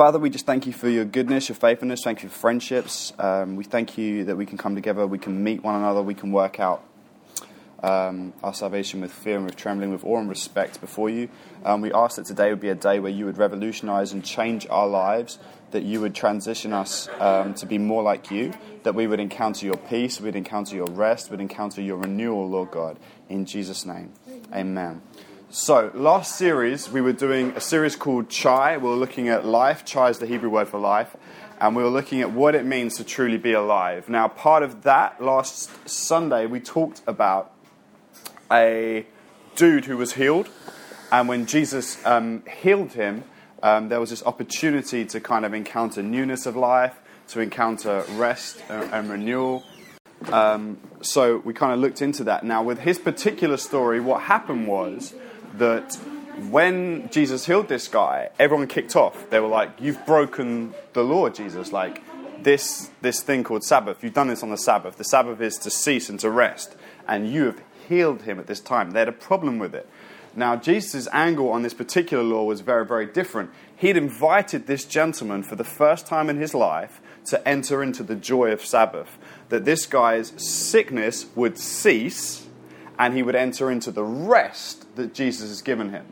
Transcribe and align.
Father, 0.00 0.18
we 0.18 0.30
just 0.30 0.46
thank 0.46 0.66
you 0.66 0.72
for 0.72 0.88
your 0.88 1.04
goodness, 1.04 1.50
your 1.50 1.56
faithfulness. 1.56 2.00
Thank 2.02 2.22
you 2.22 2.30
for 2.30 2.38
friendships. 2.38 3.12
Um, 3.18 3.56
we 3.56 3.64
thank 3.64 3.98
you 3.98 4.24
that 4.24 4.36
we 4.36 4.46
can 4.46 4.56
come 4.56 4.74
together, 4.74 5.06
we 5.06 5.18
can 5.18 5.44
meet 5.44 5.62
one 5.62 5.74
another, 5.74 6.00
we 6.00 6.14
can 6.14 6.32
work 6.32 6.58
out 6.58 6.82
um, 7.82 8.32
our 8.42 8.54
salvation 8.54 9.02
with 9.02 9.12
fear 9.12 9.36
and 9.36 9.44
with 9.44 9.56
trembling, 9.56 9.92
with 9.92 10.02
awe 10.02 10.18
and 10.18 10.26
respect 10.30 10.80
before 10.80 11.10
you. 11.10 11.28
Um, 11.66 11.82
we 11.82 11.92
ask 11.92 12.16
that 12.16 12.24
today 12.24 12.48
would 12.48 12.60
be 12.60 12.70
a 12.70 12.74
day 12.74 12.98
where 12.98 13.12
you 13.12 13.26
would 13.26 13.36
revolutionize 13.36 14.14
and 14.14 14.24
change 14.24 14.66
our 14.70 14.88
lives, 14.88 15.38
that 15.72 15.82
you 15.82 16.00
would 16.00 16.14
transition 16.14 16.72
us 16.72 17.06
um, 17.18 17.52
to 17.52 17.66
be 17.66 17.76
more 17.76 18.02
like 18.02 18.30
you, 18.30 18.54
that 18.84 18.94
we 18.94 19.06
would 19.06 19.20
encounter 19.20 19.66
your 19.66 19.76
peace, 19.76 20.18
we'd 20.18 20.34
encounter 20.34 20.76
your 20.76 20.88
rest, 20.88 21.30
we'd 21.30 21.40
encounter 21.40 21.82
your 21.82 21.98
renewal, 21.98 22.48
Lord 22.48 22.70
God. 22.70 22.98
In 23.28 23.44
Jesus' 23.44 23.84
name, 23.84 24.14
amen. 24.50 25.02
So, 25.52 25.90
last 25.94 26.36
series, 26.36 26.88
we 26.92 27.00
were 27.00 27.12
doing 27.12 27.50
a 27.56 27.60
series 27.60 27.96
called 27.96 28.28
Chai. 28.28 28.76
We 28.76 28.88
were 28.88 28.94
looking 28.94 29.28
at 29.28 29.44
life. 29.44 29.84
Chai 29.84 30.08
is 30.08 30.20
the 30.20 30.26
Hebrew 30.26 30.48
word 30.48 30.68
for 30.68 30.78
life. 30.78 31.16
And 31.60 31.74
we 31.74 31.82
were 31.82 31.88
looking 31.88 32.20
at 32.20 32.30
what 32.30 32.54
it 32.54 32.64
means 32.64 32.98
to 32.98 33.04
truly 33.04 33.36
be 33.36 33.52
alive. 33.52 34.08
Now, 34.08 34.28
part 34.28 34.62
of 34.62 34.84
that, 34.84 35.20
last 35.20 35.88
Sunday, 35.88 36.46
we 36.46 36.60
talked 36.60 37.02
about 37.04 37.52
a 38.48 39.04
dude 39.56 39.86
who 39.86 39.96
was 39.96 40.12
healed. 40.12 40.48
And 41.10 41.26
when 41.26 41.46
Jesus 41.46 41.98
um, 42.06 42.44
healed 42.62 42.92
him, 42.92 43.24
um, 43.60 43.88
there 43.88 43.98
was 43.98 44.10
this 44.10 44.22
opportunity 44.22 45.04
to 45.06 45.18
kind 45.18 45.44
of 45.44 45.52
encounter 45.52 46.00
newness 46.00 46.46
of 46.46 46.54
life, 46.54 46.96
to 47.26 47.40
encounter 47.40 48.04
rest 48.10 48.62
and, 48.68 48.92
and 48.92 49.10
renewal. 49.10 49.64
Um, 50.30 50.78
so 51.02 51.38
we 51.38 51.54
kind 51.54 51.72
of 51.72 51.80
looked 51.80 52.02
into 52.02 52.22
that. 52.22 52.44
Now, 52.44 52.62
with 52.62 52.78
his 52.78 53.00
particular 53.00 53.56
story, 53.56 53.98
what 53.98 54.22
happened 54.22 54.68
was 54.68 55.12
that 55.58 55.94
when 56.48 57.08
Jesus 57.10 57.46
healed 57.46 57.68
this 57.68 57.88
guy, 57.88 58.30
everyone 58.38 58.66
kicked 58.66 58.96
off. 58.96 59.28
They 59.30 59.40
were 59.40 59.48
like, 59.48 59.70
"You've 59.78 60.04
broken 60.06 60.74
the 60.92 61.02
law, 61.02 61.28
Jesus! 61.28 61.72
Like 61.72 62.02
this 62.42 62.90
this 63.02 63.22
thing 63.22 63.44
called 63.44 63.64
Sabbath. 63.64 64.02
You've 64.02 64.14
done 64.14 64.28
this 64.28 64.42
on 64.42 64.50
the 64.50 64.56
Sabbath. 64.56 64.96
The 64.96 65.04
Sabbath 65.04 65.40
is 65.40 65.58
to 65.58 65.70
cease 65.70 66.08
and 66.08 66.18
to 66.20 66.30
rest, 66.30 66.76
and 67.06 67.28
you 67.30 67.46
have 67.46 67.60
healed 67.88 68.22
him 68.22 68.38
at 68.38 68.46
this 68.46 68.60
time." 68.60 68.92
They 68.92 69.00
had 69.00 69.08
a 69.08 69.12
problem 69.12 69.58
with 69.58 69.74
it. 69.74 69.88
Now, 70.36 70.54
Jesus' 70.54 71.08
angle 71.12 71.50
on 71.50 71.62
this 71.62 71.74
particular 71.74 72.22
law 72.22 72.44
was 72.44 72.60
very, 72.60 72.86
very 72.86 73.06
different. 73.06 73.50
He'd 73.74 73.96
invited 73.96 74.68
this 74.68 74.84
gentleman 74.84 75.42
for 75.42 75.56
the 75.56 75.64
first 75.64 76.06
time 76.06 76.30
in 76.30 76.36
his 76.36 76.54
life 76.54 77.00
to 77.26 77.46
enter 77.48 77.82
into 77.82 78.04
the 78.04 78.14
joy 78.14 78.52
of 78.52 78.64
Sabbath. 78.64 79.18
That 79.48 79.64
this 79.64 79.86
guy's 79.86 80.32
sickness 80.36 81.26
would 81.34 81.58
cease 81.58 82.46
and 83.00 83.14
he 83.14 83.22
would 83.22 83.34
enter 83.34 83.70
into 83.70 83.90
the 83.90 84.04
rest 84.04 84.94
that 84.96 85.14
Jesus 85.14 85.48
has 85.48 85.62
given 85.62 85.88
him. 85.88 86.06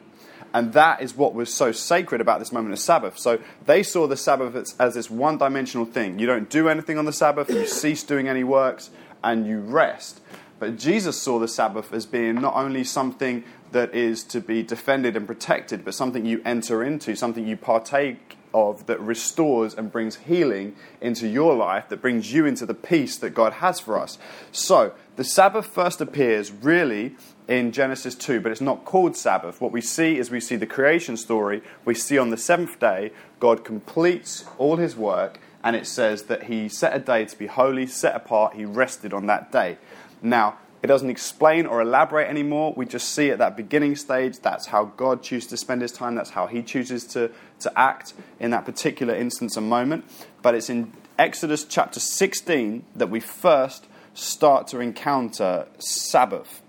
And 0.55 0.73
that 0.73 1.03
is 1.03 1.15
what 1.15 1.35
was 1.35 1.53
so 1.53 1.71
sacred 1.71 2.23
about 2.23 2.39
this 2.39 2.51
moment 2.51 2.73
of 2.73 2.79
Sabbath. 2.79 3.19
So 3.19 3.39
they 3.67 3.83
saw 3.83 4.07
the 4.07 4.17
Sabbath 4.17 4.75
as, 4.81 4.95
this 4.95 5.11
one 5.11 5.37
dimensional 5.37 5.85
thing. 5.85 6.19
You 6.19 6.27
don't 6.27 6.49
do 6.49 6.71
anything 6.71 6.97
on 6.97 7.05
the 7.05 7.13
Sabbath, 7.13 7.51
you 7.51 7.67
cease 7.67 8.03
doing 8.03 8.27
any 8.27 8.43
works, 8.43 8.89
and 9.23 9.47
you 9.47 9.61
rest. 9.61 10.23
But 10.59 10.79
Jesus 10.79 11.21
saw 11.21 11.39
the 11.39 11.47
Sabbath 11.47 11.93
as 11.93 12.07
being 12.07 12.37
not 12.37 12.55
only 12.55 12.85
something 12.85 13.45
that 13.73 13.95
is 13.95 14.25
to 14.25 14.41
be 14.41 14.63
defended 14.63 15.15
and 15.15 15.27
protected, 15.27 15.85
but 15.85 15.93
something 15.93 16.25
you 16.25 16.41
enter 16.47 16.83
into, 16.83 17.15
something 17.15 17.47
you 17.47 17.59
partake 17.59 18.38
of 18.53 18.87
that 18.87 19.01
restores 19.01 19.75
and 19.75 19.91
brings 19.91 20.17
healing 20.17 20.77
into 21.01 21.29
your 21.29 21.55
life, 21.55 21.89
that 21.89 22.01
brings 22.01 22.33
you 22.33 22.47
into 22.47 22.67
the 22.67 22.75
peace 22.75 23.17
that 23.19 23.31
God 23.31 23.55
has 23.55 23.81
for 23.81 23.99
us. 23.99 24.19
So, 24.53 24.93
the 25.17 25.25
Sabbath 25.25 25.67
first 25.67 26.01
appears 26.01 26.53
really 26.53 27.17
in 27.49 27.73
Genesis 27.73 28.15
2, 28.15 28.41
but 28.41 28.53
it's 28.53 28.61
not 28.61 28.85
called 28.85 29.17
Sabbath. 29.17 29.61
What 29.61 29.73
we 29.73 29.81
see 29.81 30.19
is 30.19 30.31
we 30.31 30.41
see 30.41 30.57
the 30.57 30.67
creation 30.67 31.17
story. 31.17 31.63
We 31.85 31.95
see 31.95 32.19
on 32.19 32.31
the 32.31 32.37
seventh 32.37 32.79
day, 32.79 33.11
God 33.41 33.65
completes 33.65 34.45
all 34.59 34.77
his 34.77 34.95
work, 34.95 35.41
and 35.65 35.75
it 35.75 35.87
says 35.87 36.25
that 36.25 36.45
he 36.45 36.69
set 36.69 36.95
a 36.95 36.99
day 36.99 37.25
to 37.25 37.39
be 37.39 37.47
holy, 37.47 37.87
set 37.87 38.15
apart, 38.15 38.55
he 38.55 38.65
rested 38.65 39.13
on 39.13 39.27
that 39.27 39.51
day. 39.51 39.79
Now, 40.23 40.59
it 40.83 40.87
doesn't 40.87 41.11
explain 41.11 41.67
or 41.67 41.81
elaborate 41.81 42.29
anymore. 42.29 42.73
We 42.77 42.87
just 42.87 43.09
see 43.11 43.31
at 43.31 43.39
that 43.39 43.57
beginning 43.57 43.97
stage 43.97 44.39
that's 44.39 44.67
how 44.67 44.85
God 44.85 45.23
chooses 45.23 45.49
to 45.51 45.57
spend 45.57 45.83
his 45.83 45.91
time, 45.91 46.15
that's 46.15 46.31
how 46.31 46.47
he 46.47 46.63
chooses 46.63 47.05
to, 47.09 47.31
to 47.61 47.79
act 47.79 48.15
in 48.41 48.51
that 48.51 48.65
particular 48.65 49.15
instance 49.15 49.57
and 49.57 49.69
moment. 49.69 50.05
But 50.43 50.55
it's 50.55 50.71
in 50.71 50.93
Exodus 51.19 51.65
chapter 51.65 52.01
16 52.01 52.85
that 52.97 53.11
we 53.11 53.21
first 53.21 53.87
start 54.15 54.67
to 54.69 54.81
encounter 54.81 55.67
Sabbath. 55.79 56.63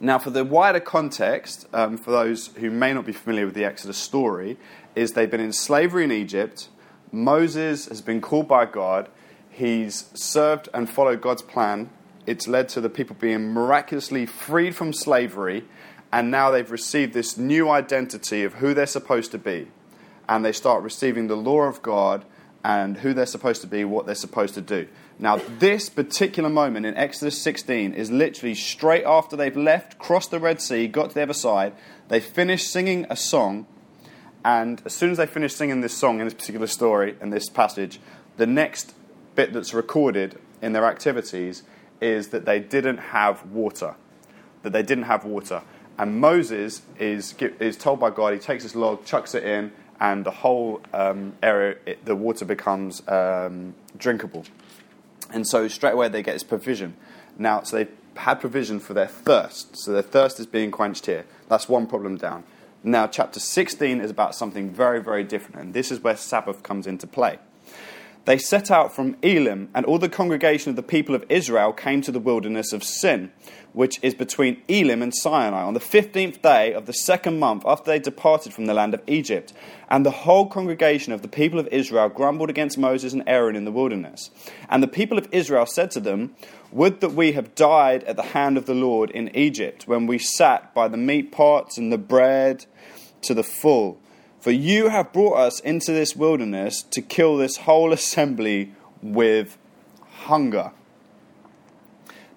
Now, 0.00 0.18
for 0.18 0.30
the 0.30 0.44
wider 0.44 0.80
context, 0.80 1.66
um, 1.72 1.96
for 1.96 2.10
those 2.10 2.48
who 2.56 2.70
may 2.70 2.92
not 2.92 3.06
be 3.06 3.12
familiar 3.12 3.46
with 3.46 3.54
the 3.54 3.64
Exodus 3.64 3.96
story, 3.96 4.58
is 4.94 5.12
they've 5.12 5.30
been 5.30 5.40
in 5.40 5.52
slavery 5.52 6.04
in 6.04 6.12
Egypt. 6.12 6.68
Moses 7.12 7.86
has 7.86 8.00
been 8.00 8.20
called 8.20 8.48
by 8.48 8.66
God. 8.66 9.08
He's 9.50 10.10
served 10.14 10.68
and 10.74 10.90
followed 10.90 11.20
God's 11.20 11.42
plan 11.42 11.90
it's 12.26 12.48
led 12.48 12.68
to 12.70 12.80
the 12.80 12.88
people 12.88 13.16
being 13.18 13.52
miraculously 13.52 14.26
freed 14.26 14.74
from 14.74 14.92
slavery, 14.92 15.64
and 16.14 16.30
now 16.30 16.52
they've 16.52 16.70
received 16.70 17.12
this 17.12 17.36
new 17.36 17.68
identity 17.68 18.44
of 18.44 18.54
who 18.54 18.72
they're 18.72 18.86
supposed 18.86 19.32
to 19.32 19.38
be. 19.38 19.66
And 20.28 20.44
they 20.44 20.52
start 20.52 20.84
receiving 20.84 21.26
the 21.26 21.36
law 21.36 21.62
of 21.62 21.82
God 21.82 22.24
and 22.62 22.98
who 22.98 23.12
they're 23.12 23.26
supposed 23.26 23.62
to 23.62 23.66
be, 23.66 23.84
what 23.84 24.06
they're 24.06 24.14
supposed 24.14 24.54
to 24.54 24.60
do. 24.60 24.86
Now, 25.18 25.40
this 25.58 25.88
particular 25.88 26.48
moment 26.48 26.86
in 26.86 26.96
Exodus 26.96 27.42
16 27.42 27.94
is 27.94 28.12
literally 28.12 28.54
straight 28.54 29.02
after 29.04 29.34
they've 29.34 29.56
left, 29.56 29.98
crossed 29.98 30.30
the 30.30 30.38
Red 30.38 30.60
Sea, 30.60 30.86
got 30.86 31.08
to 31.08 31.14
the 31.16 31.22
other 31.22 31.32
side, 31.32 31.72
they 32.06 32.20
finish 32.20 32.62
singing 32.68 33.06
a 33.10 33.16
song, 33.16 33.66
and 34.44 34.82
as 34.84 34.94
soon 34.94 35.10
as 35.10 35.16
they 35.16 35.26
finish 35.26 35.52
singing 35.52 35.80
this 35.80 35.98
song 35.98 36.20
in 36.20 36.26
this 36.26 36.34
particular 36.34 36.68
story 36.68 37.16
and 37.20 37.32
this 37.32 37.48
passage, 37.48 37.98
the 38.36 38.46
next 38.46 38.94
bit 39.34 39.52
that's 39.52 39.74
recorded 39.74 40.38
in 40.62 40.74
their 40.74 40.84
activities 40.84 41.64
is 42.00 42.28
that 42.28 42.44
they 42.44 42.60
didn't 42.60 42.98
have 42.98 43.44
water. 43.46 43.96
That 44.62 44.72
they 44.72 44.84
didn't 44.84 45.04
have 45.04 45.24
water. 45.24 45.62
And 45.98 46.20
Moses 46.20 46.82
is, 46.98 47.34
is 47.38 47.76
told 47.76 48.00
by 48.00 48.10
God, 48.10 48.32
he 48.32 48.38
takes 48.38 48.64
this 48.64 48.74
log, 48.74 49.04
chucks 49.04 49.34
it 49.34 49.44
in, 49.44 49.72
and 50.00 50.24
the 50.24 50.30
whole 50.30 50.80
um, 50.92 51.34
area, 51.42 51.76
it, 51.86 52.04
the 52.04 52.16
water 52.16 52.44
becomes 52.44 53.06
um, 53.08 53.74
drinkable. 53.96 54.44
And 55.30 55.46
so 55.46 55.68
straight 55.68 55.92
away 55.92 56.08
they 56.08 56.22
get 56.22 56.32
this 56.32 56.42
provision. 56.42 56.96
Now, 57.38 57.62
so 57.62 57.76
they've 57.76 57.92
had 58.16 58.40
provision 58.40 58.80
for 58.80 58.94
their 58.94 59.06
thirst. 59.06 59.76
So 59.76 59.92
their 59.92 60.02
thirst 60.02 60.40
is 60.40 60.46
being 60.46 60.70
quenched 60.70 61.06
here. 61.06 61.24
That's 61.48 61.68
one 61.68 61.86
problem 61.86 62.16
down. 62.16 62.44
Now, 62.82 63.06
chapter 63.06 63.40
16 63.40 64.00
is 64.00 64.10
about 64.10 64.34
something 64.34 64.70
very, 64.70 65.00
very 65.00 65.24
different. 65.24 65.60
And 65.60 65.74
this 65.74 65.90
is 65.90 66.00
where 66.00 66.16
Sabbath 66.16 66.62
comes 66.62 66.86
into 66.86 67.06
play. 67.06 67.38
They 68.24 68.38
set 68.38 68.70
out 68.70 68.94
from 68.94 69.16
Elim, 69.22 69.68
and 69.74 69.84
all 69.84 69.98
the 69.98 70.08
congregation 70.08 70.70
of 70.70 70.76
the 70.76 70.82
people 70.82 71.14
of 71.14 71.24
Israel 71.28 71.74
came 71.74 72.00
to 72.02 72.12
the 72.12 72.20
wilderness 72.20 72.72
of 72.72 72.82
Sin, 72.82 73.30
which 73.74 73.98
is 74.02 74.14
between 74.14 74.62
Elim 74.66 75.02
and 75.02 75.14
Sinai, 75.14 75.62
on 75.62 75.74
the 75.74 75.80
fifteenth 75.80 76.40
day 76.40 76.72
of 76.72 76.86
the 76.86 76.94
second 76.94 77.38
month 77.38 77.64
after 77.66 77.90
they 77.90 77.98
departed 77.98 78.54
from 78.54 78.64
the 78.64 78.72
land 78.72 78.94
of 78.94 79.02
Egypt. 79.06 79.52
And 79.90 80.06
the 80.06 80.10
whole 80.10 80.46
congregation 80.46 81.12
of 81.12 81.20
the 81.20 81.28
people 81.28 81.58
of 81.58 81.68
Israel 81.68 82.08
grumbled 82.08 82.48
against 82.48 82.78
Moses 82.78 83.12
and 83.12 83.24
Aaron 83.26 83.56
in 83.56 83.66
the 83.66 83.72
wilderness. 83.72 84.30
And 84.70 84.82
the 84.82 84.88
people 84.88 85.18
of 85.18 85.28
Israel 85.30 85.66
said 85.66 85.90
to 85.90 86.00
them, 86.00 86.34
Would 86.72 87.00
that 87.00 87.12
we 87.12 87.32
have 87.32 87.54
died 87.54 88.04
at 88.04 88.16
the 88.16 88.22
hand 88.22 88.56
of 88.56 88.64
the 88.64 88.74
Lord 88.74 89.10
in 89.10 89.36
Egypt, 89.36 89.86
when 89.86 90.06
we 90.06 90.18
sat 90.18 90.72
by 90.74 90.88
the 90.88 90.96
meat 90.96 91.30
pots 91.30 91.76
and 91.76 91.92
the 91.92 91.98
bread 91.98 92.64
to 93.22 93.34
the 93.34 93.42
full 93.42 94.00
for 94.44 94.50
you 94.50 94.90
have 94.90 95.10
brought 95.10 95.38
us 95.38 95.58
into 95.60 95.90
this 95.90 96.14
wilderness 96.14 96.82
to 96.82 97.00
kill 97.00 97.38
this 97.38 97.56
whole 97.56 97.94
assembly 97.94 98.74
with 99.00 99.56
hunger. 100.26 100.70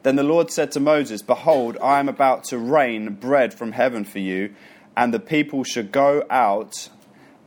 Then 0.03 0.15
the 0.15 0.23
Lord 0.23 0.49
said 0.49 0.71
to 0.71 0.79
Moses, 0.79 1.21
Behold, 1.21 1.77
I 1.83 1.99
am 1.99 2.07
about 2.07 2.45
to 2.45 2.57
rain 2.57 3.15
bread 3.15 3.53
from 3.53 3.73
heaven 3.73 4.05
for 4.05 4.19
you, 4.19 4.55
and 4.95 5.13
the 5.13 5.19
people 5.19 5.65
should 5.65 5.91
go 5.91 6.23
out 6.29 6.87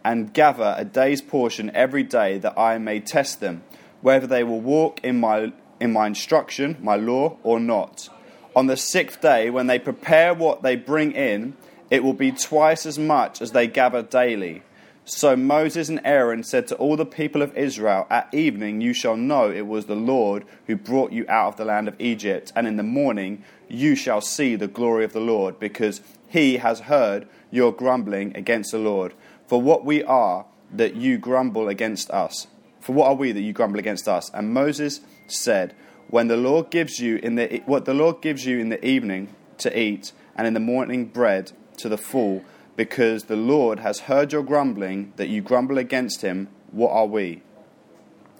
and 0.04 0.34
gather 0.34 0.74
a 0.76 0.84
day's 0.84 1.22
portion 1.22 1.70
every 1.72 2.02
day 2.02 2.36
that 2.36 2.58
I 2.58 2.76
may 2.76 3.00
test 3.00 3.40
them, 3.40 3.62
whether 4.02 4.26
they 4.26 4.44
will 4.44 4.60
walk 4.60 5.00
in 5.02 5.18
my, 5.18 5.54
in 5.80 5.90
my 5.90 6.06
instruction, 6.06 6.76
my 6.82 6.96
law, 6.96 7.38
or 7.42 7.58
not. 7.58 8.10
On 8.54 8.66
the 8.66 8.76
sixth 8.76 9.22
day, 9.22 9.48
when 9.48 9.68
they 9.68 9.78
prepare 9.78 10.34
what 10.34 10.62
they 10.62 10.76
bring 10.76 11.12
in, 11.12 11.56
it 11.90 12.04
will 12.04 12.14
be 12.14 12.32
twice 12.32 12.86
as 12.86 12.98
much 12.98 13.42
as 13.42 13.52
they 13.52 13.66
gather 13.66 14.02
daily. 14.02 14.62
So 15.04 15.34
Moses 15.34 15.88
and 15.88 16.00
Aaron 16.04 16.44
said 16.44 16.68
to 16.68 16.76
all 16.76 16.96
the 16.96 17.04
people 17.04 17.42
of 17.42 17.56
Israel, 17.56 18.06
At 18.08 18.32
evening 18.32 18.80
you 18.80 18.92
shall 18.92 19.16
know 19.16 19.50
it 19.50 19.66
was 19.66 19.86
the 19.86 19.96
Lord 19.96 20.44
who 20.66 20.76
brought 20.76 21.10
you 21.10 21.26
out 21.28 21.48
of 21.48 21.56
the 21.56 21.64
land 21.64 21.88
of 21.88 21.96
Egypt, 21.98 22.52
and 22.54 22.66
in 22.66 22.76
the 22.76 22.84
morning 22.84 23.42
you 23.68 23.96
shall 23.96 24.20
see 24.20 24.54
the 24.54 24.68
glory 24.68 25.04
of 25.04 25.12
the 25.12 25.20
Lord, 25.20 25.58
because 25.58 26.00
he 26.28 26.58
has 26.58 26.80
heard 26.80 27.26
your 27.50 27.72
grumbling 27.72 28.36
against 28.36 28.70
the 28.70 28.78
Lord. 28.78 29.14
For 29.48 29.60
what 29.60 29.84
we 29.84 30.04
are 30.04 30.46
that 30.72 30.94
you 30.94 31.18
grumble 31.18 31.68
against 31.68 32.08
us? 32.10 32.46
For 32.80 32.92
what 32.92 33.08
are 33.08 33.14
we 33.14 33.32
that 33.32 33.40
you 33.40 33.52
grumble 33.52 33.80
against 33.80 34.06
us? 34.06 34.30
And 34.32 34.54
Moses 34.54 35.00
said, 35.26 35.74
When 36.08 36.28
the 36.28 36.36
Lord 36.36 36.70
gives 36.70 37.00
you 37.00 37.16
in 37.16 37.34
the 37.34 37.62
what 37.66 37.84
the 37.84 37.94
Lord 37.94 38.22
gives 38.22 38.46
you 38.46 38.58
in 38.58 38.68
the 38.68 38.84
evening 38.84 39.34
to 39.58 39.76
eat, 39.76 40.12
and 40.36 40.46
in 40.46 40.54
the 40.54 40.60
morning 40.60 41.06
bread 41.06 41.52
to 41.80 41.88
the 41.88 41.98
full, 41.98 42.44
because 42.76 43.24
the 43.24 43.36
Lord 43.36 43.80
has 43.80 44.00
heard 44.00 44.32
your 44.32 44.42
grumbling, 44.42 45.12
that 45.16 45.28
you 45.28 45.42
grumble 45.42 45.78
against 45.78 46.22
him. 46.22 46.48
What 46.70 46.92
are 46.92 47.06
we? 47.06 47.42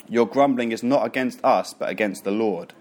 Your 0.09 0.27
grumbling 0.27 0.73
is 0.73 0.83
not 0.83 1.07
against 1.07 1.45
us, 1.45 1.73
but 1.73 1.89
against 1.89 2.25
the 2.25 2.31
Lord. 2.31 2.75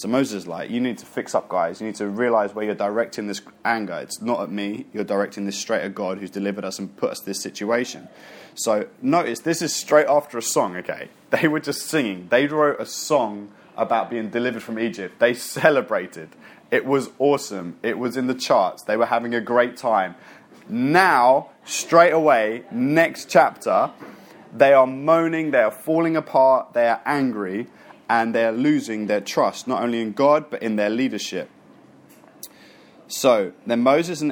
So 0.00 0.08
Moses 0.08 0.44
is 0.44 0.46
like, 0.46 0.70
you 0.70 0.80
need 0.80 0.96
to 0.98 1.04
fix 1.04 1.34
up, 1.34 1.50
guys. 1.50 1.78
You 1.78 1.86
need 1.86 1.96
to 1.96 2.08
realize 2.08 2.54
where 2.54 2.64
you're 2.64 2.74
directing 2.74 3.26
this 3.26 3.42
anger. 3.66 3.98
It's 3.98 4.22
not 4.22 4.42
at 4.42 4.50
me. 4.50 4.86
You're 4.94 5.04
directing 5.04 5.44
this 5.44 5.58
straight 5.58 5.82
at 5.82 5.94
God 5.94 6.16
who's 6.16 6.30
delivered 6.30 6.64
us 6.64 6.78
and 6.78 6.96
put 6.96 7.10
us 7.10 7.20
this 7.20 7.42
situation. 7.42 8.08
So 8.54 8.88
notice 9.02 9.40
this 9.40 9.60
is 9.60 9.74
straight 9.74 10.06
after 10.06 10.38
a 10.38 10.42
song, 10.42 10.76
okay? 10.76 11.10
They 11.30 11.46
were 11.48 11.60
just 11.60 11.82
singing. 11.82 12.28
They 12.30 12.46
wrote 12.46 12.80
a 12.80 12.86
song 12.86 13.52
about 13.76 14.08
being 14.08 14.30
delivered 14.30 14.62
from 14.62 14.78
Egypt. 14.78 15.18
They 15.18 15.34
celebrated. 15.58 16.30
It 16.70 16.86
was 16.86 17.10
awesome. 17.18 17.78
It 17.82 17.98
was 17.98 18.16
in 18.16 18.26
the 18.26 18.34
charts. 18.34 18.82
They 18.82 18.96
were 18.96 19.06
having 19.06 19.34
a 19.34 19.40
great 19.40 19.76
time. 19.76 20.14
Now, 20.68 21.50
straight 21.64 22.12
away, 22.12 22.64
next 22.70 23.28
chapter, 23.28 23.90
they 24.54 24.72
are 24.72 24.86
moaning, 24.86 25.50
they 25.50 25.62
are 25.62 25.70
falling 25.70 26.16
apart, 26.16 26.72
they 26.74 26.88
are 26.88 27.00
angry, 27.04 27.66
and 28.08 28.34
they 28.34 28.44
are 28.44 28.52
losing 28.52 29.06
their 29.06 29.20
trust, 29.20 29.66
not 29.66 29.82
only 29.82 30.00
in 30.00 30.12
God, 30.12 30.50
but 30.50 30.62
in 30.62 30.76
their 30.76 30.90
leadership. 30.90 31.50
So, 33.08 33.52
then 33.66 33.80
Moses 33.80 34.22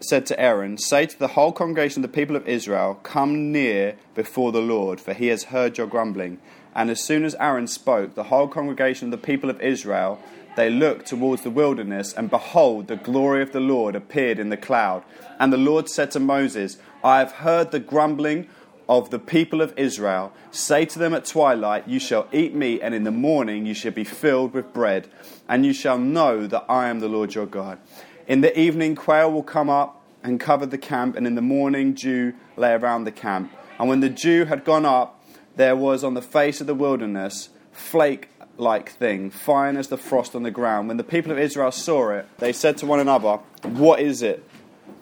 said 0.00 0.26
to 0.26 0.40
Aaron, 0.40 0.78
Say 0.78 1.06
to 1.06 1.18
the 1.18 1.28
whole 1.28 1.52
congregation 1.52 2.04
of 2.04 2.10
the 2.10 2.16
people 2.16 2.34
of 2.34 2.48
Israel, 2.48 2.98
Come 3.02 3.52
near 3.52 3.96
before 4.14 4.52
the 4.52 4.60
Lord, 4.60 5.00
for 5.00 5.14
he 5.14 5.28
has 5.28 5.44
heard 5.44 5.78
your 5.78 5.86
grumbling. 5.86 6.38
And 6.74 6.90
as 6.90 7.00
soon 7.00 7.24
as 7.24 7.36
Aaron 7.36 7.68
spoke, 7.68 8.14
the 8.14 8.24
whole 8.24 8.48
congregation 8.48 9.06
of 9.06 9.10
the 9.12 9.26
people 9.26 9.48
of 9.48 9.60
Israel 9.60 10.20
they 10.56 10.70
looked 10.70 11.06
towards 11.06 11.42
the 11.42 11.50
wilderness, 11.50 12.12
and 12.12 12.30
behold, 12.30 12.86
the 12.86 12.96
glory 12.96 13.42
of 13.42 13.52
the 13.52 13.60
Lord 13.60 13.96
appeared 13.96 14.38
in 14.38 14.50
the 14.50 14.56
cloud. 14.56 15.02
And 15.38 15.52
the 15.52 15.58
Lord 15.58 15.88
said 15.88 16.10
to 16.12 16.20
Moses, 16.20 16.78
I 17.02 17.18
have 17.18 17.32
heard 17.32 17.70
the 17.70 17.80
grumbling 17.80 18.48
of 18.88 19.10
the 19.10 19.18
people 19.18 19.60
of 19.60 19.76
Israel. 19.76 20.32
Say 20.50 20.84
to 20.86 20.98
them 20.98 21.14
at 21.14 21.24
twilight, 21.24 21.88
You 21.88 21.98
shall 21.98 22.28
eat 22.32 22.54
meat, 22.54 22.80
and 22.82 22.94
in 22.94 23.04
the 23.04 23.10
morning 23.10 23.66
you 23.66 23.74
shall 23.74 23.92
be 23.92 24.04
filled 24.04 24.52
with 24.52 24.72
bread, 24.72 25.08
and 25.48 25.64
you 25.66 25.72
shall 25.72 25.98
know 25.98 26.46
that 26.46 26.66
I 26.68 26.88
am 26.88 27.00
the 27.00 27.08
Lord 27.08 27.34
your 27.34 27.46
God. 27.46 27.78
In 28.26 28.40
the 28.40 28.58
evening, 28.58 28.94
quail 28.94 29.30
will 29.32 29.42
come 29.42 29.68
up 29.68 30.02
and 30.22 30.40
cover 30.40 30.66
the 30.66 30.78
camp, 30.78 31.16
and 31.16 31.26
in 31.26 31.34
the 31.34 31.42
morning, 31.42 31.92
dew 31.92 32.34
lay 32.56 32.72
around 32.72 33.04
the 33.04 33.12
camp. 33.12 33.52
And 33.78 33.88
when 33.88 34.00
the 34.00 34.08
dew 34.08 34.44
had 34.44 34.64
gone 34.64 34.86
up, 34.86 35.20
there 35.56 35.76
was 35.76 36.04
on 36.04 36.14
the 36.14 36.22
face 36.22 36.60
of 36.60 36.66
the 36.66 36.74
wilderness 36.74 37.50
flake 37.72 38.28
like 38.56 38.90
thing, 38.90 39.30
fine 39.30 39.76
as 39.76 39.88
the 39.88 39.96
frost 39.96 40.34
on 40.34 40.42
the 40.42 40.50
ground. 40.50 40.88
When 40.88 40.96
the 40.96 41.04
people 41.04 41.32
of 41.32 41.38
Israel 41.38 41.70
saw 41.70 42.10
it, 42.10 42.26
they 42.38 42.52
said 42.52 42.76
to 42.78 42.86
one 42.86 43.00
another, 43.00 43.38
What 43.62 44.00
is 44.00 44.22
it? 44.22 44.44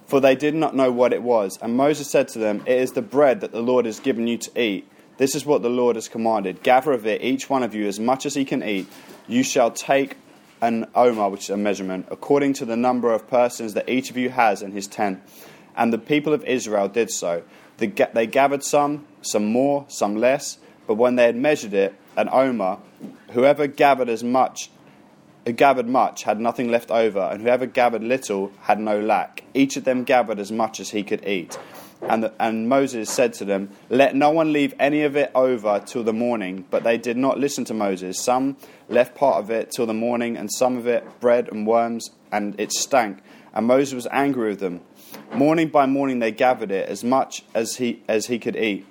For 0.07 0.21
they 0.21 0.35
did 0.35 0.55
not 0.55 0.75
know 0.75 0.91
what 0.91 1.13
it 1.13 1.23
was. 1.23 1.59
And 1.63 1.77
Moses 1.77 2.11
said 2.11 2.29
to 2.29 2.39
them, 2.39 2.63
It 2.67 2.79
is 2.79 2.93
the 2.93 3.03
bread 3.03 3.41
that 3.41 3.53
the 3.53 3.63
Lord 3.63 3.87
has 3.87 4.01
given 4.01 4.27
you 4.27 4.39
to 4.39 4.61
eat. 4.61 4.89
This 5.19 5.35
is 5.35 5.47
what 5.47 5.63
the 5.63 5.71
Lord 5.71 5.97
has 5.97 6.09
commanded. 6.09 6.63
Gather 6.63 6.93
of 6.93 7.07
it, 7.07 7.23
each 7.23 7.49
one 7.49 7.63
of 7.63 7.75
you, 7.75 7.87
as 7.87 8.01
much 8.01 8.27
as 8.27 8.35
he 8.35 8.45
can 8.45 8.63
eat. 8.63 8.89
You 9.29 9.43
shall 9.43 9.71
take 9.71 10.17
an 10.61 10.87
omer, 10.95 11.29
which 11.29 11.45
is 11.45 11.51
a 11.51 11.57
measurement, 11.57 12.07
according 12.11 12.55
to 12.55 12.65
the 12.65 12.77
number 12.77 13.13
of 13.13 13.29
persons 13.29 13.75
that 13.75 13.89
each 13.89 14.11
of 14.11 14.17
you 14.17 14.31
has 14.31 14.63
in 14.63 14.73
his 14.73 14.87
tent. 14.87 15.21
And 15.77 15.93
the 15.93 15.99
people 15.99 16.33
of 16.33 16.45
Israel 16.45 16.89
did 16.89 17.11
so. 17.11 17.43
They 17.79 17.87
gathered 18.27 18.63
some, 18.63 19.07
some 19.23 19.47
more, 19.47 19.85
some 19.89 20.17
less. 20.17 20.59
But 20.87 20.95
when 20.95 21.17
they 21.17 21.25
had 21.25 21.37
measured 21.37 21.75
it, 21.75 21.95
an 22.17 22.29
omer, 22.31 22.79
whoever 23.33 23.67
gathered 23.67 24.09
as 24.09 24.23
much 24.23 24.71
who 25.47 25.53
gathered 25.53 25.89
much 25.89 26.23
had 26.23 26.39
nothing 26.39 26.71
left 26.71 26.91
over, 26.91 27.21
and 27.21 27.43
whoever 27.43 27.67
gathered 27.67 28.03
little 28.03 28.53
had 28.63 28.79
no 28.79 29.01
lack. 29.01 29.43
Each 29.55 29.77
of 29.77 29.85
them 29.85 30.05
gathered 30.05 30.39
as 30.39 30.53
much 30.53 30.79
as 30.79 30.91
he 30.91 31.03
could 31.03 31.27
eat. 31.27 31.59
And, 32.03 32.25
the, 32.25 32.33
and 32.41 32.69
Moses 32.69 33.11
said 33.11 33.33
to 33.35 33.45
them, 33.45 33.71
Let 33.89 34.15
no 34.17 34.31
one 34.31 34.53
leave 34.53 34.75
any 34.79 35.03
of 35.03 35.17
it 35.17 35.31
over 35.35 35.81
till 35.85 36.03
the 36.03 36.13
morning. 36.13 36.65
But 36.69 36.83
they 36.83 36.99
did 36.99 37.17
not 37.17 37.39
listen 37.39 37.65
to 37.67 37.75
Moses. 37.75 38.19
Some 38.21 38.57
left 38.89 39.15
part 39.15 39.37
of 39.37 39.51
it 39.51 39.71
till 39.71 39.87
the 39.87 39.95
morning, 39.95 40.37
and 40.37 40.53
some 40.53 40.77
of 40.77 40.87
it 40.87 41.21
bread 41.21 41.49
and 41.51 41.67
worms, 41.67 42.11
and 42.33 42.59
it 42.61 42.73
stank. 42.73 43.19
And 43.55 43.67
Moses 43.67 43.95
was 43.95 44.09
angry 44.11 44.51
with 44.51 44.61
them. 44.61 44.81
Morning 45.35 45.69
by 45.69 45.87
morning 45.87 46.19
they 46.19 46.33
gathered 46.33 46.71
it 46.71 46.89
as 46.89 47.05
much 47.05 47.45
as 47.55 47.77
he, 47.77 48.03
as 48.09 48.27
he 48.27 48.39
could 48.39 48.57
eat. 48.57 48.87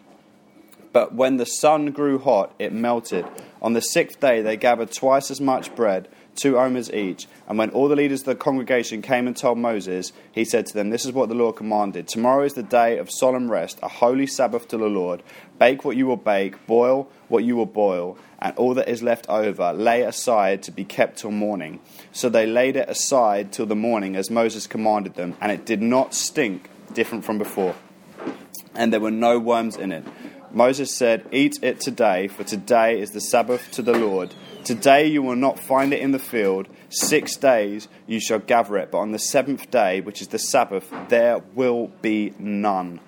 But 0.94 1.14
when 1.14 1.38
the 1.38 1.46
sun 1.46 1.92
grew 1.92 2.20
hot, 2.20 2.54
it 2.60 2.74
melted. 2.74 3.26
On 3.62 3.74
the 3.74 3.82
sixth 3.82 4.20
day, 4.20 4.42
they 4.42 4.58
gathered 4.58 4.92
twice 4.92 5.32
as 5.32 5.40
much 5.40 5.74
bread, 5.76 6.10
two 6.36 6.58
omers 6.58 6.92
each. 6.92 7.28
And 7.48 7.58
when 7.58 7.70
all 7.70 7.88
the 7.88 7.96
leaders 7.96 8.22
of 8.22 8.26
the 8.26 8.36
congregation 8.36 9.02
came 9.02 9.28
and 9.28 9.36
told 9.36 9.58
Moses, 9.58 10.12
he 10.32 10.44
said 10.44 10.66
to 10.66 10.74
them, 10.74 10.90
This 10.90 11.06
is 11.06 11.14
what 11.14 11.30
the 11.30 11.36
Lord 11.36 11.56
commanded. 11.56 12.08
Tomorrow 12.08 12.44
is 12.44 12.54
the 12.54 12.64
day 12.64 12.98
of 12.98 13.10
solemn 13.10 13.50
rest, 13.50 13.80
a 13.82 13.88
holy 13.88 14.28
Sabbath 14.28 14.68
to 14.70 14.78
the 14.78 14.88
Lord. 14.88 15.24
Bake 15.60 15.86
what 15.86 15.96
you 15.96 16.08
will 16.08 16.18
bake, 16.18 16.66
boil 16.68 17.10
what 17.30 17.44
you 17.46 17.56
will 17.56 17.66
boil, 17.66 18.18
and 18.40 18.58
all 18.58 18.74
that 18.74 18.90
is 18.90 19.02
left 19.02 19.30
over 19.30 19.72
lay 19.72 20.02
aside 20.02 20.64
to 20.64 20.72
be 20.72 20.84
kept 20.84 21.20
till 21.20 21.32
morning. 21.32 21.80
So 22.12 22.28
they 22.28 22.46
laid 22.48 22.76
it 22.76 22.90
aside 22.90 23.54
till 23.54 23.66
the 23.66 23.76
morning, 23.76 24.18
as 24.18 24.30
Moses 24.30 24.68
commanded 24.68 25.16
them, 25.16 25.38
and 25.40 25.52
it 25.52 25.66
did 25.66 25.82
not 25.82 26.14
stink 26.14 26.70
different 26.94 27.24
from 27.24 27.38
before. 27.38 27.76
And 28.74 28.92
there 28.92 29.00
were 29.00 29.12
no 29.12 29.38
worms 29.38 29.76
in 29.76 29.92
it. 29.92 30.06
Moses 30.54 30.94
said, 30.94 31.26
Eat 31.32 31.60
it 31.64 31.80
today, 31.80 32.28
for 32.28 32.44
today 32.44 33.00
is 33.00 33.12
the 33.12 33.22
Sabbath 33.22 33.72
to 33.72 33.82
the 33.82 33.98
Lord. 33.98 34.36
Today 34.66 35.08
you 35.08 35.22
will 35.22 35.38
not 35.38 35.60
find 35.60 35.94
it 35.94 36.02
in 36.02 36.12
the 36.12 36.20
field. 36.20 36.68
Six 36.90 37.38
days 37.38 37.88
you 38.06 38.20
shall 38.20 38.40
gather 38.40 38.78
it, 38.78 38.92
but 38.92 38.98
on 38.98 39.14
the 39.14 39.20
seventh 39.20 39.72
day, 39.72 40.02
which 40.02 40.22
is 40.22 40.28
the 40.28 40.40
Sabbath, 40.40 40.92
there 41.08 41.40
will 41.56 41.88
be 42.02 42.34
none. 42.38 43.00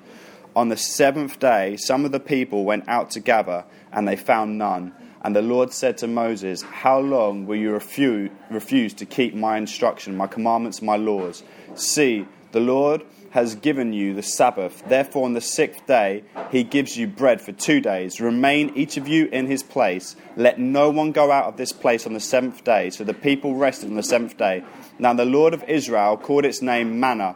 On 0.56 0.70
the 0.70 0.78
seventh 0.78 1.40
day, 1.40 1.76
some 1.76 2.06
of 2.06 2.12
the 2.14 2.20
people 2.20 2.64
went 2.64 2.88
out 2.88 3.12
to 3.12 3.20
gather, 3.20 3.66
and 3.92 4.08
they 4.08 4.16
found 4.16 4.58
none. 4.58 4.94
And 5.22 5.36
the 5.36 5.42
Lord 5.42 5.74
said 5.74 5.98
to 6.00 6.08
Moses, 6.08 6.62
How 6.62 7.00
long 7.00 7.46
will 7.46 7.58
you 7.58 7.72
refuse, 7.72 8.30
refuse 8.50 8.94
to 8.96 9.06
keep 9.06 9.36
my 9.36 9.58
instruction, 9.58 10.16
my 10.16 10.28
commandments, 10.28 10.82
my 10.82 10.96
laws? 10.96 11.44
See, 11.76 12.26
the 12.52 12.60
Lord 12.60 13.04
has 13.34 13.56
given 13.56 13.94
you 13.94 14.14
the 14.14 14.22
Sabbath. 14.22 14.84
Therefore, 14.88 15.26
on 15.26 15.34
the 15.34 15.42
sixth 15.42 15.88
day, 15.88 16.24
he 16.52 16.64
gives 16.64 16.96
you 16.96 17.08
bread 17.08 17.42
for 17.42 17.52
two 17.52 17.82
days. 17.82 18.22
Remain 18.22 18.72
each 18.76 18.96
of 18.96 19.08
you 19.08 19.26
in 19.26 19.48
his 19.48 19.64
place. 19.64 20.16
Let 20.36 20.60
no 20.60 20.92
one 20.92 21.12
go 21.12 21.32
out 21.32 21.46
of 21.46 21.58
this 21.58 21.72
place 21.72 22.06
on 22.06 22.14
the 22.14 22.20
seventh 22.20 22.64
day. 22.64 22.92
So 22.92 23.04
the 23.04 23.16
people 23.16 23.56
rested 23.56 23.90
on 23.90 23.96
the 23.96 24.04
seventh 24.04 24.38
day. 24.38 24.64
Now, 25.00 25.14
the 25.14 25.26
Lord 25.26 25.56
of 25.56 25.64
Israel 25.64 26.16
called 26.16 26.46
its 26.46 26.62
name 26.62 27.00
manna. 27.00 27.36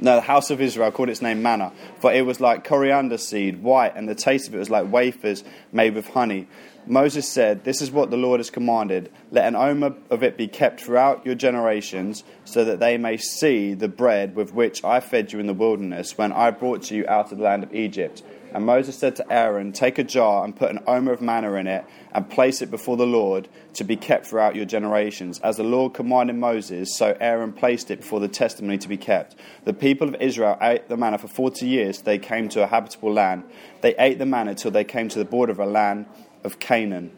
No, 0.00 0.14
the 0.16 0.20
house 0.20 0.50
of 0.50 0.60
Israel 0.60 0.92
called 0.92 1.08
its 1.08 1.22
name 1.22 1.42
manna, 1.42 1.72
for 2.00 2.12
it 2.12 2.24
was 2.24 2.40
like 2.40 2.64
coriander 2.64 3.18
seed, 3.18 3.62
white, 3.62 3.96
and 3.96 4.08
the 4.08 4.14
taste 4.14 4.48
of 4.48 4.54
it 4.54 4.58
was 4.58 4.70
like 4.70 4.90
wafers 4.92 5.42
made 5.72 5.94
with 5.94 6.08
honey. 6.08 6.46
Moses 6.86 7.28
said, 7.28 7.64
This 7.64 7.82
is 7.82 7.90
what 7.90 8.10
the 8.10 8.16
Lord 8.16 8.40
has 8.40 8.48
commanded. 8.48 9.10
Let 9.30 9.46
an 9.46 9.56
omer 9.56 9.94
of 10.08 10.22
it 10.22 10.36
be 10.36 10.48
kept 10.48 10.80
throughout 10.80 11.26
your 11.26 11.34
generations, 11.34 12.24
so 12.44 12.64
that 12.64 12.80
they 12.80 12.96
may 12.96 13.16
see 13.16 13.74
the 13.74 13.88
bread 13.88 14.34
with 14.34 14.54
which 14.54 14.84
I 14.84 15.00
fed 15.00 15.32
you 15.32 15.40
in 15.40 15.46
the 15.46 15.54
wilderness 15.54 16.16
when 16.16 16.32
I 16.32 16.50
brought 16.50 16.90
you 16.90 17.04
out 17.08 17.32
of 17.32 17.38
the 17.38 17.44
land 17.44 17.64
of 17.64 17.74
Egypt. 17.74 18.22
And 18.52 18.64
Moses 18.64 18.96
said 18.96 19.16
to 19.16 19.32
Aaron, 19.32 19.72
Take 19.72 19.98
a 19.98 20.04
jar 20.04 20.44
and 20.44 20.56
put 20.56 20.70
an 20.70 20.80
omer 20.86 21.12
of 21.12 21.20
manna 21.20 21.52
in 21.54 21.66
it, 21.66 21.84
and 22.12 22.28
place 22.28 22.62
it 22.62 22.70
before 22.70 22.96
the 22.96 23.06
Lord 23.06 23.48
to 23.74 23.84
be 23.84 23.96
kept 23.96 24.26
throughout 24.26 24.56
your 24.56 24.64
generations. 24.64 25.38
As 25.40 25.56
the 25.56 25.64
Lord 25.64 25.94
commanded 25.94 26.36
Moses, 26.36 26.96
so 26.96 27.16
Aaron 27.20 27.52
placed 27.52 27.90
it 27.90 28.00
before 28.00 28.20
the 28.20 28.28
testimony 28.28 28.78
to 28.78 28.88
be 28.88 28.96
kept. 28.96 29.36
The 29.64 29.74
people 29.74 30.08
of 30.08 30.16
Israel 30.20 30.56
ate 30.60 30.88
the 30.88 30.96
manna 30.96 31.18
for 31.18 31.28
forty 31.28 31.66
years, 31.66 32.02
they 32.02 32.18
came 32.18 32.48
to 32.50 32.62
a 32.62 32.66
habitable 32.66 33.12
land. 33.12 33.44
They 33.82 33.94
ate 33.96 34.18
the 34.18 34.26
manna 34.26 34.54
till 34.54 34.70
they 34.70 34.84
came 34.84 35.08
to 35.10 35.18
the 35.18 35.24
border 35.24 35.52
of 35.52 35.58
a 35.58 35.66
land 35.66 36.06
of 36.42 36.58
Canaan. 36.58 37.16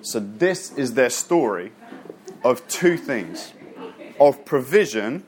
So, 0.00 0.18
this 0.18 0.72
is 0.76 0.94
their 0.94 1.10
story 1.10 1.72
of 2.44 2.66
two 2.66 2.96
things 2.96 3.52
of 4.18 4.44
provision 4.44 5.24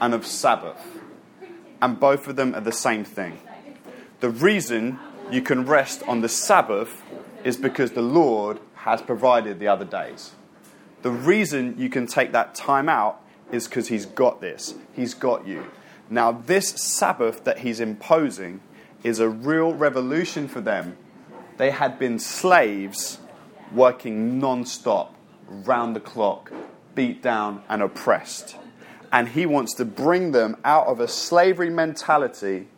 and 0.00 0.12
of 0.12 0.26
Sabbath. 0.26 1.01
And 1.82 1.98
both 1.98 2.28
of 2.28 2.36
them 2.36 2.54
are 2.54 2.60
the 2.60 2.72
same 2.72 3.04
thing. 3.04 3.40
The 4.20 4.30
reason 4.30 5.00
you 5.32 5.42
can 5.42 5.66
rest 5.66 6.02
on 6.06 6.20
the 6.20 6.28
Sabbath 6.28 7.02
is 7.42 7.56
because 7.56 7.90
the 7.90 8.02
Lord 8.02 8.60
has 8.76 9.02
provided 9.02 9.58
the 9.58 9.66
other 9.66 9.84
days. 9.84 10.30
The 11.02 11.10
reason 11.10 11.74
you 11.78 11.88
can 11.88 12.06
take 12.06 12.30
that 12.32 12.54
time 12.54 12.88
out 12.88 13.20
is 13.50 13.66
because 13.66 13.88
He's 13.88 14.06
got 14.06 14.40
this, 14.40 14.74
He's 14.94 15.12
got 15.14 15.46
you. 15.46 15.66
Now, 16.08 16.30
this 16.30 16.68
Sabbath 16.68 17.42
that 17.44 17.58
He's 17.58 17.80
imposing 17.80 18.60
is 19.02 19.18
a 19.18 19.28
real 19.28 19.74
revolution 19.74 20.46
for 20.46 20.60
them. 20.60 20.96
They 21.56 21.72
had 21.72 21.98
been 21.98 22.20
slaves 22.20 23.18
working 23.72 24.38
non 24.38 24.66
stop, 24.66 25.14
round 25.48 25.96
the 25.96 26.00
clock, 26.00 26.52
beat 26.94 27.22
down 27.22 27.64
and 27.68 27.82
oppressed. 27.82 28.56
And 29.12 29.28
he 29.28 29.46
wants 29.46 29.74
to 29.74 29.84
bring 29.84 30.32
them 30.32 30.56
out 30.64 30.86
of 30.86 30.98
a 30.98 31.06
slavery 31.06 31.70
mentality 31.70 32.68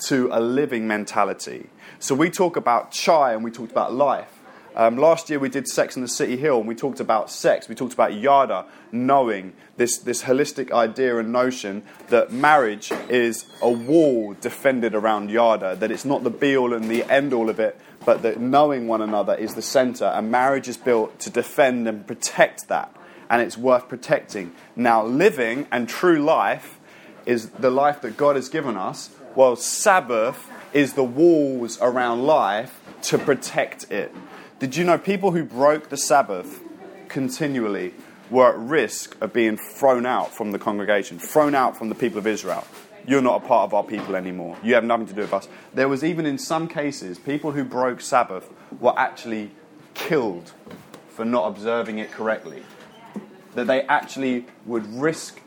to 0.00 0.28
a 0.32 0.40
living 0.40 0.86
mentality. 0.88 1.68
So 1.98 2.14
we 2.14 2.30
talk 2.30 2.56
about 2.56 2.90
chai 2.90 3.32
and 3.32 3.44
we 3.44 3.50
talked 3.50 3.70
about 3.70 3.92
life. 3.92 4.40
Um, 4.74 4.96
last 4.96 5.28
year 5.28 5.38
we 5.38 5.48
did 5.48 5.66
Sex 5.66 5.96
in 5.96 6.02
the 6.02 6.08
City 6.08 6.36
Hill 6.36 6.58
and 6.58 6.68
we 6.68 6.74
talked 6.74 7.00
about 7.00 7.30
sex. 7.30 7.68
We 7.68 7.74
talked 7.74 7.92
about 7.92 8.14
yada, 8.14 8.66
knowing 8.92 9.52
this, 9.76 9.98
this 9.98 10.22
holistic 10.22 10.70
idea 10.70 11.18
and 11.18 11.32
notion 11.32 11.82
that 12.08 12.32
marriage 12.32 12.92
is 13.08 13.46
a 13.60 13.70
wall 13.70 14.34
defended 14.40 14.94
around 14.94 15.30
yada, 15.30 15.76
that 15.76 15.90
it's 15.90 16.04
not 16.04 16.22
the 16.22 16.30
be 16.30 16.56
all 16.56 16.72
and 16.72 16.88
the 16.88 17.04
end 17.10 17.32
all 17.32 17.50
of 17.50 17.58
it, 17.58 17.80
but 18.04 18.22
that 18.22 18.40
knowing 18.40 18.86
one 18.86 19.02
another 19.02 19.34
is 19.34 19.54
the 19.54 19.62
center. 19.62 20.04
And 20.04 20.30
marriage 20.30 20.68
is 20.68 20.76
built 20.76 21.18
to 21.20 21.30
defend 21.30 21.88
and 21.88 22.06
protect 22.06 22.68
that. 22.68 22.94
And 23.30 23.40
it's 23.40 23.56
worth 23.56 23.88
protecting. 23.88 24.52
Now, 24.76 25.04
living 25.04 25.68
and 25.70 25.88
true 25.88 26.22
life 26.22 26.78
is 27.24 27.50
the 27.50 27.70
life 27.70 28.02
that 28.02 28.16
God 28.16 28.36
has 28.36 28.48
given 28.48 28.76
us, 28.76 29.10
while 29.34 29.56
Sabbath 29.56 30.50
is 30.72 30.94
the 30.94 31.04
walls 31.04 31.78
around 31.80 32.24
life 32.24 32.80
to 33.02 33.18
protect 33.18 33.90
it. 33.90 34.12
Did 34.58 34.76
you 34.76 34.84
know 34.84 34.98
people 34.98 35.30
who 35.30 35.44
broke 35.44 35.88
the 35.88 35.96
Sabbath 35.96 36.60
continually 37.08 37.94
were 38.30 38.50
at 38.50 38.58
risk 38.58 39.16
of 39.20 39.32
being 39.32 39.56
thrown 39.56 40.06
out 40.06 40.34
from 40.34 40.52
the 40.52 40.58
congregation, 40.58 41.18
thrown 41.18 41.54
out 41.54 41.76
from 41.76 41.88
the 41.88 41.94
people 41.94 42.18
of 42.18 42.26
Israel? 42.26 42.66
You're 43.06 43.22
not 43.22 43.42
a 43.42 43.46
part 43.46 43.64
of 43.64 43.74
our 43.74 43.82
people 43.82 44.14
anymore. 44.14 44.56
You 44.62 44.74
have 44.74 44.84
nothing 44.84 45.06
to 45.06 45.14
do 45.14 45.22
with 45.22 45.32
us. 45.32 45.48
There 45.72 45.88
was 45.88 46.04
even 46.04 46.26
in 46.26 46.36
some 46.36 46.68
cases 46.68 47.18
people 47.18 47.52
who 47.52 47.64
broke 47.64 48.00
Sabbath 48.00 48.48
were 48.78 48.96
actually 48.98 49.50
killed 49.94 50.52
for 51.08 51.24
not 51.24 51.46
observing 51.48 51.98
it 51.98 52.12
correctly. 52.12 52.62
That 53.54 53.66
they 53.66 53.82
actually 53.82 54.46
would 54.66 54.86
risk 54.94 55.40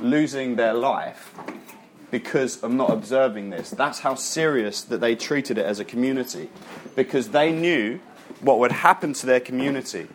losing 0.00 0.56
their 0.56 0.74
life 0.74 1.34
because 2.10 2.62
of 2.62 2.72
not 2.72 2.90
observing 2.90 3.50
this. 3.50 3.70
That's 3.70 4.00
how 4.00 4.14
serious 4.14 4.82
that 4.82 5.00
they 5.00 5.16
treated 5.16 5.58
it 5.58 5.66
as 5.66 5.80
a 5.80 5.84
community. 5.84 6.48
Because 6.94 7.30
they 7.30 7.52
knew 7.52 8.00
what 8.40 8.58
would 8.58 8.72
happen 8.72 9.12
to 9.14 9.26
their 9.26 9.40
community 9.40 10.06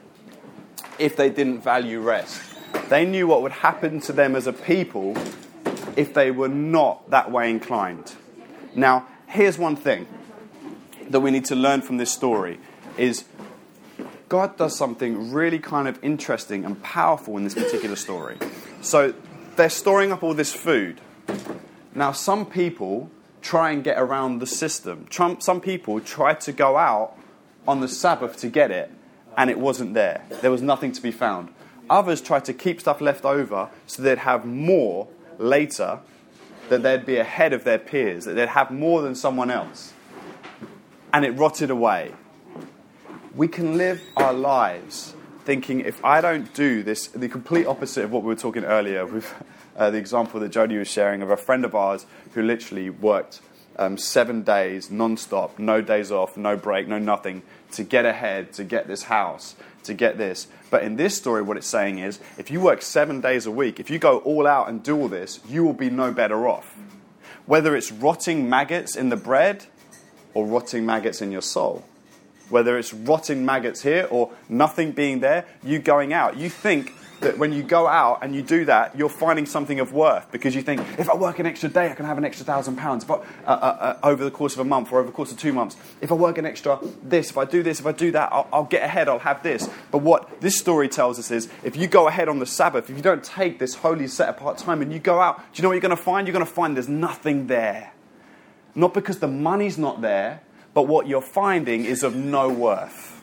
if 0.98 1.16
they 1.16 1.30
didn't 1.30 1.62
value 1.62 2.00
rest. 2.00 2.42
They 2.90 3.06
knew 3.06 3.28
what 3.28 3.42
would 3.42 3.52
happen 3.52 4.00
to 4.02 4.14
them 4.14 4.36
as 4.36 4.48
a 4.48 4.54
people 4.54 5.16
if 5.96 6.14
they 6.14 6.32
were 6.32 6.50
not 6.50 7.10
that 7.10 7.32
way 7.32 7.50
inclined. 7.50 8.16
Now, 8.76 9.08
here's 9.28 9.58
one 9.58 9.76
thing 9.76 10.08
that 11.10 11.20
we 11.20 11.32
need 11.32 11.46
to 11.46 11.56
learn 11.56 11.82
from 11.82 11.98
this 11.98 12.12
story 12.12 12.60
is 12.98 13.26
God 14.30 14.58
does 14.58 14.76
something 14.76 15.32
really 15.32 15.60
kind 15.60 15.88
of 15.88 16.02
interesting 16.04 16.64
and 16.64 16.82
powerful 16.84 17.36
in 17.36 17.44
this 17.44 17.56
particular 17.56 17.96
story. 17.96 18.38
So 18.82 19.14
they're 19.56 19.70
storing 19.70 20.12
up 20.12 20.22
all 20.22 20.36
this 20.36 20.54
food. 20.54 21.02
Now, 21.96 22.12
some 22.12 22.46
people 22.46 23.10
try 23.42 23.72
and 23.72 23.84
get 23.84 23.98
around 23.98 24.40
the 24.40 24.46
system. 24.46 25.08
Some 25.12 25.60
people 25.60 26.00
try 26.00 26.36
to 26.36 26.52
go 26.52 26.78
out 26.78 27.18
on 27.68 27.82
the 27.82 27.88
Sabbath 27.88 28.38
to 28.38 28.50
get 28.50 28.70
it, 28.70 28.92
and 29.36 29.50
it 29.50 29.60
wasn't 29.60 29.96
there. 29.96 30.24
There 30.42 30.52
was 30.52 30.62
nothing 30.62 30.92
to 30.92 31.02
be 31.02 31.12
found. 31.12 31.50
Others 31.90 32.22
tried 32.22 32.46
to 32.46 32.54
keep 32.54 32.80
stuff 32.80 33.02
left 33.02 33.26
over 33.26 33.70
so 33.88 34.04
they'd 34.04 34.20
have 34.20 34.46
more 34.46 35.08
later, 35.40 36.00
that 36.70 36.84
they'd 36.84 37.06
be 37.06 37.18
ahead 37.18 37.52
of 37.52 37.64
their 37.64 37.80
peers, 37.80 38.26
that 38.26 38.36
they'd 38.36 38.50
have 38.50 38.70
more 38.70 39.02
than 39.02 39.16
someone 39.16 39.50
else. 39.50 39.94
And 41.12 41.26
it 41.26 41.32
rotted 41.32 41.72
away. 41.72 42.14
We 43.36 43.48
can 43.48 43.78
live 43.78 44.02
our 44.18 44.34
lives 44.34 45.14
thinking 45.46 45.82
if 45.82 46.04
I 46.04 46.20
don't 46.20 46.52
do 46.56 46.82
this, 46.82 47.08
the 47.08 47.30
complete 47.30 47.68
opposite 47.68 48.04
of 48.04 48.12
what 48.12 48.24
we 48.24 48.30
were 48.30 48.36
talking 48.36 48.64
earlier 48.64 49.06
with 49.06 49.32
uh, 49.78 49.92
the 49.92 50.00
example 50.00 50.40
that 50.40 50.50
Jody 50.50 50.78
was 50.78 50.88
sharing 50.88 51.22
of 51.22 51.30
a 51.30 51.38
friend 51.38 51.64
of 51.64 51.76
ours 51.76 52.08
who 52.34 52.42
literally 52.42 52.90
worked 52.90 53.42
um, 53.78 54.00
seven 54.00 54.42
days 54.42 54.90
non-stop, 54.90 55.60
no 55.60 55.80
days 55.80 56.12
off, 56.12 56.38
no 56.38 56.58
break, 56.58 56.88
no 56.88 56.98
nothing, 56.98 57.44
to 57.74 57.84
get 57.84 58.04
ahead, 58.04 58.52
to 58.54 58.64
get 58.64 58.88
this 58.88 59.04
house, 59.04 59.56
to 59.84 59.94
get 59.94 60.18
this. 60.18 60.48
But 60.72 60.82
in 60.82 60.96
this 60.96 61.16
story, 61.16 61.44
what 61.44 61.56
it's 61.56 61.68
saying 61.68 62.00
is 62.00 62.20
if 62.40 62.50
you 62.50 62.60
work 62.60 62.82
seven 62.82 63.22
days 63.22 63.46
a 63.46 63.52
week, 63.52 63.80
if 63.80 63.92
you 63.92 64.00
go 64.00 64.20
all 64.20 64.48
out 64.48 64.70
and 64.70 64.82
do 64.82 64.98
all 64.98 65.08
this, 65.08 65.40
you 65.48 65.64
will 65.64 65.74
be 65.74 65.92
no 65.92 66.12
better 66.12 66.48
off. 66.48 66.76
Whether 67.46 67.76
it's 67.76 67.92
rotting 67.92 68.50
maggots 68.50 68.96
in 68.96 69.10
the 69.10 69.18
bread 69.18 69.68
or 70.34 70.48
rotting 70.48 70.84
maggots 70.84 71.22
in 71.22 71.32
your 71.32 71.44
soul. 71.44 71.86
Whether 72.50 72.78
it's 72.78 72.94
rotting 72.94 73.46
maggots 73.46 73.82
here 73.82 74.08
or 74.10 74.32
nothing 74.48 74.92
being 74.92 75.20
there, 75.20 75.46
you 75.64 75.80
going 75.80 76.14
out. 76.14 76.38
You 76.38 76.50
think 76.50 76.94
that 77.22 77.38
when 77.38 77.52
you 77.52 77.64
go 77.64 77.88
out 77.88 78.20
and 78.22 78.36
you 78.36 78.42
do 78.42 78.66
that, 78.66 78.98
you're 78.98 79.10
finding 79.10 79.46
something 79.46 79.80
of 79.80 79.94
worth 79.94 80.32
because 80.32 80.56
you 80.56 80.62
think, 80.62 80.82
if 80.98 81.10
I 81.10 81.16
work 81.16 81.40
an 81.40 81.46
extra 81.46 81.70
day, 81.70 81.92
I 81.92 81.96
can 81.96 82.06
have 82.06 82.18
an 82.18 82.26
extra 82.26 82.46
thousand 82.46 82.78
pounds 82.78 83.06
uh, 83.10 83.20
uh, 83.46 83.50
uh, 83.50 83.98
over 84.04 84.24
the 84.24 84.32
course 84.32 84.54
of 84.54 84.60
a 84.60 84.64
month 84.64 84.92
or 84.92 85.00
over 85.00 85.08
the 85.08 85.14
course 85.14 85.32
of 85.32 85.38
two 85.38 85.54
months. 85.54 85.78
If 86.02 86.12
I 86.12 86.16
work 86.16 86.38
an 86.38 86.46
extra 86.46 86.80
this, 87.04 87.30
if 87.30 87.38
I 87.38 87.46
do 87.46 87.64
this, 87.64 87.80
if 87.80 87.86
I 87.86 87.92
do 87.92 88.12
that, 88.12 88.32
I'll, 88.32 88.48
I'll 88.54 88.64
get 88.64 88.84
ahead, 88.84 89.10
I'll 89.10 89.20
have 89.20 89.44
this. 89.44 89.70
But 89.92 90.00
what 90.00 90.42
this 90.42 90.58
story 90.58 90.88
tells 90.88 91.20
us 91.20 91.32
is 91.32 91.50
if 91.64 91.76
you 91.76 91.88
go 91.88 92.08
ahead 92.08 92.30
on 92.30 92.40
the 92.40 92.46
Sabbath, 92.46 92.90
if 92.90 92.96
you 92.96 93.04
don't 93.04 93.24
take 93.24 93.60
this 93.60 93.76
holy 93.76 94.08
set 94.08 94.30
apart 94.30 94.58
time 94.58 94.82
and 94.82 94.92
you 94.94 95.00
go 95.00 95.20
out, 95.20 95.38
do 95.38 95.44
you 95.56 95.64
know 95.64 95.70
what 95.70 95.74
you're 95.74 95.82
going 95.82 95.96
to 95.96 96.02
find? 96.02 96.28
You're 96.28 96.34
going 96.34 96.46
to 96.46 96.52
find 96.52 96.76
there's 96.76 96.90
nothing 96.90 97.48
there. 97.48 97.94
Not 98.76 98.94
because 98.94 99.20
the 99.20 99.28
money's 99.28 99.78
not 99.78 100.02
there, 100.02 100.42
but 100.80 100.88
what 100.88 101.08
you're 101.08 101.20
finding 101.20 101.84
is 101.84 102.04
of 102.04 102.16
no 102.16 102.48
worth. 102.48 103.22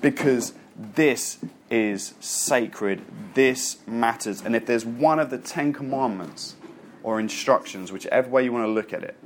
Because 0.00 0.54
this 0.76 1.40
is 1.70 2.14
sacred. 2.20 3.04
This 3.34 3.78
matters. 3.84 4.42
And 4.42 4.54
if 4.54 4.64
there's 4.64 4.86
one 4.86 5.18
of 5.18 5.30
the 5.30 5.38
Ten 5.38 5.72
Commandments 5.72 6.54
or 7.02 7.18
instructions, 7.18 7.90
whichever 7.90 8.30
way 8.30 8.44
you 8.44 8.52
want 8.52 8.64
to 8.64 8.70
look 8.70 8.92
at 8.92 9.02
it, 9.02 9.16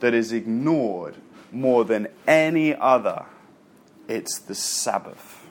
that 0.00 0.14
is 0.14 0.32
ignored 0.32 1.16
more 1.50 1.84
than 1.84 2.08
any 2.26 2.74
other, 2.74 3.26
it's 4.08 4.38
the 4.38 4.54
Sabbath. 4.54 5.48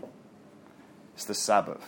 It's 1.13 1.25
the 1.25 1.35
Sabbath. 1.35 1.85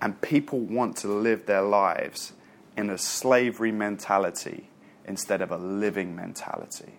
And 0.00 0.18
people 0.22 0.60
want 0.60 0.96
to 0.96 1.08
live 1.08 1.44
their 1.44 1.60
lives 1.60 2.32
in 2.78 2.88
a 2.88 2.96
slavery 2.96 3.72
mentality 3.72 4.70
instead 5.04 5.42
of 5.42 5.50
a 5.50 5.58
living 5.58 6.16
mentality. 6.16 6.94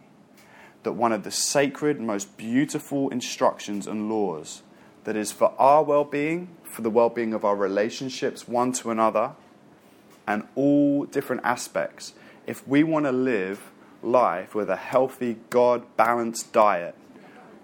That 0.83 0.93
one 0.93 1.11
of 1.11 1.23
the 1.23 1.31
sacred, 1.31 1.99
most 1.99 2.37
beautiful 2.37 3.09
instructions 3.09 3.85
and 3.87 4.09
laws 4.09 4.63
that 5.03 5.15
is 5.15 5.31
for 5.31 5.53
our 5.57 5.83
well 5.83 6.03
being, 6.03 6.55
for 6.63 6.81
the 6.81 6.89
well 6.89 7.09
being 7.09 7.33
of 7.33 7.45
our 7.45 7.55
relationships 7.55 8.47
one 8.47 8.71
to 8.73 8.91
another, 8.91 9.33
and 10.27 10.47
all 10.55 11.05
different 11.05 11.43
aspects. 11.43 12.13
If 12.47 12.67
we 12.67 12.83
want 12.83 13.05
to 13.05 13.11
live 13.11 13.71
life 14.01 14.55
with 14.55 14.69
a 14.69 14.75
healthy, 14.75 15.37
God 15.49 15.83
balanced 15.97 16.51
diet, 16.53 16.95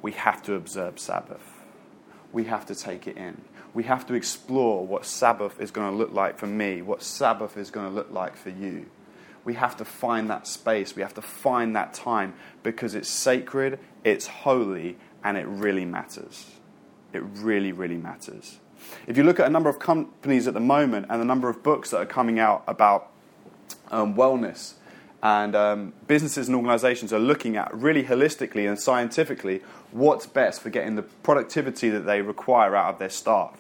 we 0.02 0.12
have 0.14 0.44
to 0.44 0.54
observe 0.54 1.00
Sabbath. 1.00 1.42
We 2.32 2.46
have 2.46 2.66
to 2.68 2.76
take 2.76 3.08
it 3.08 3.18
in. 3.18 3.42
We 3.74 3.84
have 3.84 4.06
to 4.08 4.14
explore 4.14 4.86
what 4.86 5.06
Sabbath 5.06 5.60
is 5.60 5.72
going 5.72 5.92
to 5.92 5.98
look 5.98 6.12
like 6.12 6.38
for 6.38 6.48
me, 6.48 6.82
what 6.82 7.04
Sabbath 7.04 7.58
is 7.58 7.70
going 7.72 7.88
to 7.88 7.94
look 7.94 8.12
like 8.12 8.36
for 8.36 8.50
you. 8.50 8.88
We 9.46 9.54
have 9.56 9.78
to 9.78 9.86
find 9.86 10.30
that 10.30 10.48
space, 10.48 10.96
we 10.96 11.02
have 11.02 11.14
to 11.16 11.22
find 11.22 11.76
that 11.76 11.94
time 11.94 12.34
because 12.64 12.96
it's 12.96 13.10
sacred, 13.10 13.80
it's 14.04 14.28
holy, 14.28 14.98
and 15.24 15.38
it 15.38 15.46
really 15.48 15.86
matters. 15.86 16.52
It 17.14 17.24
really, 17.24 17.72
really 17.72 17.98
matters. 17.98 18.60
If 19.08 19.18
you 19.18 19.24
look 19.24 19.40
at 19.40 19.48
a 19.48 19.50
number 19.50 19.70
of 19.70 19.80
companies 19.80 20.48
at 20.48 20.54
the 20.54 20.60
moment 20.60 21.08
and 21.10 21.22
the 21.22 21.26
number 21.26 21.50
of 21.50 21.64
books 21.64 21.92
that 21.92 21.98
are 21.98 22.06
coming 22.06 22.40
out 22.40 22.64
about 22.68 23.12
um, 23.90 24.16
wellness, 24.16 24.74
and 25.24 25.56
um, 25.56 25.94
businesses 26.08 26.48
and 26.48 26.56
organizations 26.56 27.12
are 27.12 27.20
looking 27.20 27.58
at 27.58 27.74
really 27.74 28.04
holistically 28.04 28.68
and 28.68 28.80
scientifically 28.80 29.62
what's 29.92 30.28
best 30.28 30.62
for 30.62 30.70
getting 30.70 30.96
the 30.96 31.02
productivity 31.02 31.90
that 31.90 32.02
they 32.02 32.22
require 32.22 32.76
out 32.76 32.94
of 32.94 33.00
their 33.00 33.10
staff. 33.10 33.58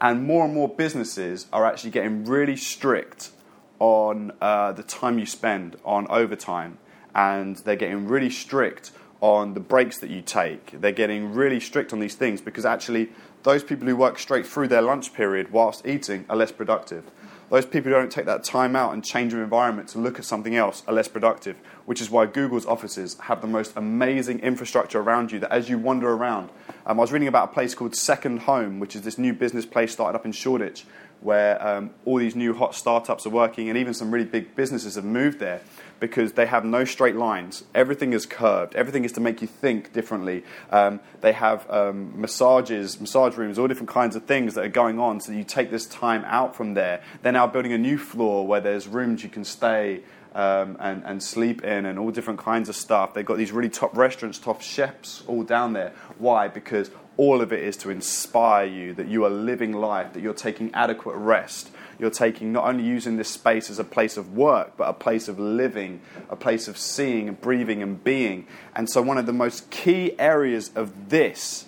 And 0.00 0.24
more 0.24 0.44
and 0.44 0.54
more 0.54 0.68
businesses 0.68 1.46
are 1.52 1.64
actually 1.66 1.90
getting 1.90 2.24
really 2.24 2.56
strict 2.56 3.30
on 3.78 4.32
uh, 4.40 4.72
the 4.72 4.82
time 4.82 5.18
you 5.18 5.26
spend 5.26 5.76
on 5.84 6.06
overtime, 6.08 6.78
and 7.14 7.56
they're 7.58 7.76
getting 7.76 8.06
really 8.06 8.30
strict 8.30 8.92
on 9.20 9.54
the 9.54 9.60
breaks 9.60 9.98
that 9.98 10.10
you 10.10 10.22
take. 10.22 10.80
They're 10.80 10.92
getting 10.92 11.32
really 11.32 11.60
strict 11.60 11.92
on 11.92 12.00
these 12.00 12.14
things 12.14 12.40
because 12.40 12.64
actually, 12.64 13.10
those 13.42 13.64
people 13.64 13.86
who 13.86 13.96
work 13.96 14.18
straight 14.18 14.46
through 14.46 14.68
their 14.68 14.82
lunch 14.82 15.12
period 15.14 15.52
whilst 15.52 15.86
eating 15.86 16.24
are 16.28 16.36
less 16.36 16.52
productive. 16.52 17.04
Those 17.50 17.64
people 17.64 17.90
who 17.90 17.96
don't 17.96 18.12
take 18.12 18.26
that 18.26 18.44
time 18.44 18.76
out 18.76 18.92
and 18.92 19.02
change 19.02 19.32
their 19.32 19.42
environment 19.42 19.88
to 19.90 19.98
look 19.98 20.18
at 20.18 20.26
something 20.26 20.54
else 20.54 20.82
are 20.86 20.92
less 20.92 21.08
productive, 21.08 21.56
which 21.86 21.98
is 21.98 22.10
why 22.10 22.26
Google's 22.26 22.66
offices 22.66 23.16
have 23.20 23.40
the 23.40 23.46
most 23.46 23.72
amazing 23.74 24.40
infrastructure 24.40 25.00
around 25.00 25.32
you 25.32 25.38
that 25.38 25.50
as 25.50 25.70
you 25.70 25.78
wander 25.78 26.10
around. 26.10 26.50
Um, 26.84 26.98
I 26.98 27.00
was 27.00 27.10
reading 27.10 27.26
about 27.26 27.50
a 27.50 27.52
place 27.54 27.74
called 27.74 27.96
Second 27.96 28.40
Home, 28.40 28.80
which 28.80 28.94
is 28.94 29.00
this 29.00 29.16
new 29.16 29.32
business 29.32 29.64
place 29.64 29.92
started 29.92 30.14
up 30.14 30.26
in 30.26 30.32
Shoreditch, 30.32 30.84
where 31.20 31.60
um, 31.66 31.90
all 32.04 32.18
these 32.18 32.36
new 32.36 32.54
hot 32.54 32.74
startups 32.74 33.26
are 33.26 33.30
working, 33.30 33.68
and 33.68 33.78
even 33.78 33.94
some 33.94 34.10
really 34.10 34.24
big 34.24 34.54
businesses 34.54 34.94
have 34.94 35.04
moved 35.04 35.38
there 35.38 35.60
because 36.00 36.34
they 36.34 36.46
have 36.46 36.64
no 36.64 36.84
straight 36.84 37.16
lines. 37.16 37.64
Everything 37.74 38.12
is 38.12 38.24
curved. 38.24 38.74
Everything 38.76 39.04
is 39.04 39.12
to 39.12 39.20
make 39.20 39.42
you 39.42 39.48
think 39.48 39.92
differently. 39.92 40.44
Um, 40.70 41.00
they 41.20 41.32
have 41.32 41.68
um, 41.68 42.20
massages, 42.20 43.00
massage 43.00 43.36
rooms, 43.36 43.58
all 43.58 43.66
different 43.66 43.88
kinds 43.90 44.14
of 44.14 44.24
things 44.24 44.54
that 44.54 44.64
are 44.64 44.68
going 44.68 45.00
on. 45.00 45.20
So 45.20 45.32
you 45.32 45.42
take 45.42 45.70
this 45.70 45.86
time 45.86 46.24
out 46.26 46.54
from 46.54 46.74
there. 46.74 47.02
They're 47.22 47.32
now 47.32 47.48
building 47.48 47.72
a 47.72 47.78
new 47.78 47.98
floor 47.98 48.46
where 48.46 48.60
there's 48.60 48.86
rooms 48.86 49.24
you 49.24 49.28
can 49.28 49.44
stay. 49.44 50.02
um, 50.34 50.76
and, 50.78 51.02
and 51.04 51.22
sleep 51.22 51.64
in 51.64 51.86
and 51.86 51.98
all 51.98 52.10
different 52.10 52.38
kinds 52.38 52.68
of 52.68 52.76
stuff. 52.76 53.14
They've 53.14 53.26
got 53.26 53.38
these 53.38 53.50
really 53.50 53.70
top 53.70 53.96
restaurants, 53.96 54.38
top 54.38 54.60
chefs 54.60 55.22
all 55.26 55.42
down 55.42 55.72
there. 55.72 55.92
Why? 56.18 56.48
Because 56.48 56.90
all 57.18 57.42
of 57.42 57.52
it 57.52 57.62
is 57.62 57.76
to 57.76 57.90
inspire 57.90 58.64
you 58.64 58.94
that 58.94 59.08
you 59.08 59.24
are 59.24 59.30
living 59.30 59.72
life, 59.72 60.14
that 60.14 60.22
you're 60.22 60.32
taking 60.32 60.72
adequate 60.72 61.16
rest. 61.16 61.68
You're 61.98 62.10
taking 62.10 62.52
not 62.52 62.64
only 62.64 62.84
using 62.84 63.16
this 63.16 63.28
space 63.28 63.68
as 63.68 63.80
a 63.80 63.84
place 63.84 64.16
of 64.16 64.36
work, 64.36 64.76
but 64.76 64.88
a 64.88 64.92
place 64.92 65.26
of 65.26 65.38
living, 65.38 66.00
a 66.30 66.36
place 66.36 66.68
of 66.68 66.78
seeing 66.78 67.28
and 67.28 67.38
breathing 67.40 67.82
and 67.82 68.02
being. 68.02 68.46
And 68.76 68.88
so, 68.88 69.02
one 69.02 69.18
of 69.18 69.26
the 69.26 69.32
most 69.32 69.68
key 69.70 70.14
areas 70.16 70.70
of 70.76 71.08
this 71.08 71.66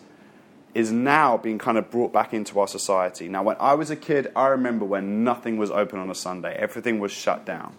is 0.73 0.93
now 0.93 1.37
being 1.37 1.59
kind 1.59 1.77
of 1.77 1.91
brought 1.91 2.13
back 2.13 2.33
into 2.33 2.61
our 2.61 2.69
society. 2.69 3.29
Now, 3.29 3.43
when 3.43 3.57
I 3.59 3.75
was 3.75 3.91
a 3.91 3.97
kid, 3.97 4.31
I 4.37 4.47
remember 4.47 4.85
when 4.85 5.25
nothing 5.25 5.57
was 5.57 5.73
open 5.73 5.99
on 5.99 6.11
a 6.11 6.15
Sunday, 6.15 6.55
everything 6.55 7.01
was 7.01 7.11
shut 7.11 7.45
down. 7.45 7.75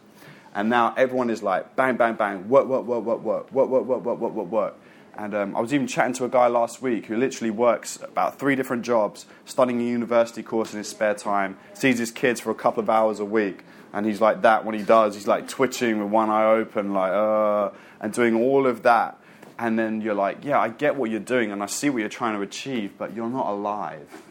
And 0.54 0.70
now 0.70 0.94
everyone 0.98 1.30
is 1.30 1.42
like, 1.42 1.78
bang, 1.78 1.96
bang, 1.96 2.16
bang, 2.16 2.50
work, 2.50 2.68
work, 2.68 2.84
work, 2.84 3.06
work, 3.06 3.24
work, 3.24 3.52
work, 3.54 3.70
work, 3.70 3.88
work, 3.88 4.20
work, 4.20 4.34
work, 4.34 4.48
work. 4.48 4.76
And 5.22 5.36
um, 5.36 5.56
I 5.56 5.62
was 5.62 5.72
even 5.72 5.86
chatting 5.86 6.14
to 6.14 6.26
a 6.26 6.30
guy 6.30 6.48
last 6.48 6.82
week 6.82 7.06
who 7.06 7.16
literally 7.16 7.52
works 7.52 8.00
about 8.02 8.40
three 8.40 8.56
different 8.56 8.82
jobs, 8.82 9.28
studying 9.46 9.80
a 9.80 9.84
university 9.84 10.42
course 10.42 10.74
in 10.74 10.80
his 10.80 10.88
spare 10.88 11.14
time, 11.14 11.60
sees 11.76 12.00
his 12.00 12.10
kids 12.10 12.42
for 12.42 12.50
a 12.50 12.56
couple 12.56 12.82
of 12.82 12.90
hours 12.90 13.20
a 13.20 13.26
week, 13.26 13.64
and 13.94 14.08
he's 14.08 14.20
like 14.20 14.42
that 14.42 14.66
when 14.66 14.74
he 14.74 14.82
does. 14.82 15.14
He's 15.14 15.28
like 15.28 15.48
twitching 15.48 16.00
with 16.02 16.12
one 16.12 16.32
eye 16.32 16.46
open, 16.46 16.94
like, 16.94 17.12
uh, 17.12 17.70
and 18.00 18.12
doing 18.12 18.34
all 18.34 18.66
of 18.66 18.82
that. 18.82 19.20
And 19.60 19.78
then 19.78 20.02
you're 20.02 20.16
like, 20.16 20.44
yeah, 20.44 20.60
I 20.60 20.70
get 20.70 20.96
what 20.96 21.12
you're 21.12 21.20
doing, 21.20 21.52
and 21.52 21.62
I 21.62 21.68
see 21.68 21.92
what 21.92 22.00
you're 22.00 22.10
trying 22.10 22.34
to 22.34 22.42
achieve, 22.42 22.94
but 22.98 23.14
you're 23.14 23.30
not 23.30 23.46
alive. 23.46 24.24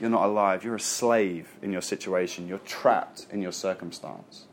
You're 0.00 0.10
not 0.10 0.24
alive. 0.24 0.64
You're 0.64 0.74
a 0.74 0.80
slave 0.80 1.48
in 1.62 1.70
your 1.70 1.80
situation. 1.80 2.48
You're 2.48 2.58
trapped 2.58 3.28
in 3.30 3.40
your 3.40 3.52
circumstance 3.52 4.46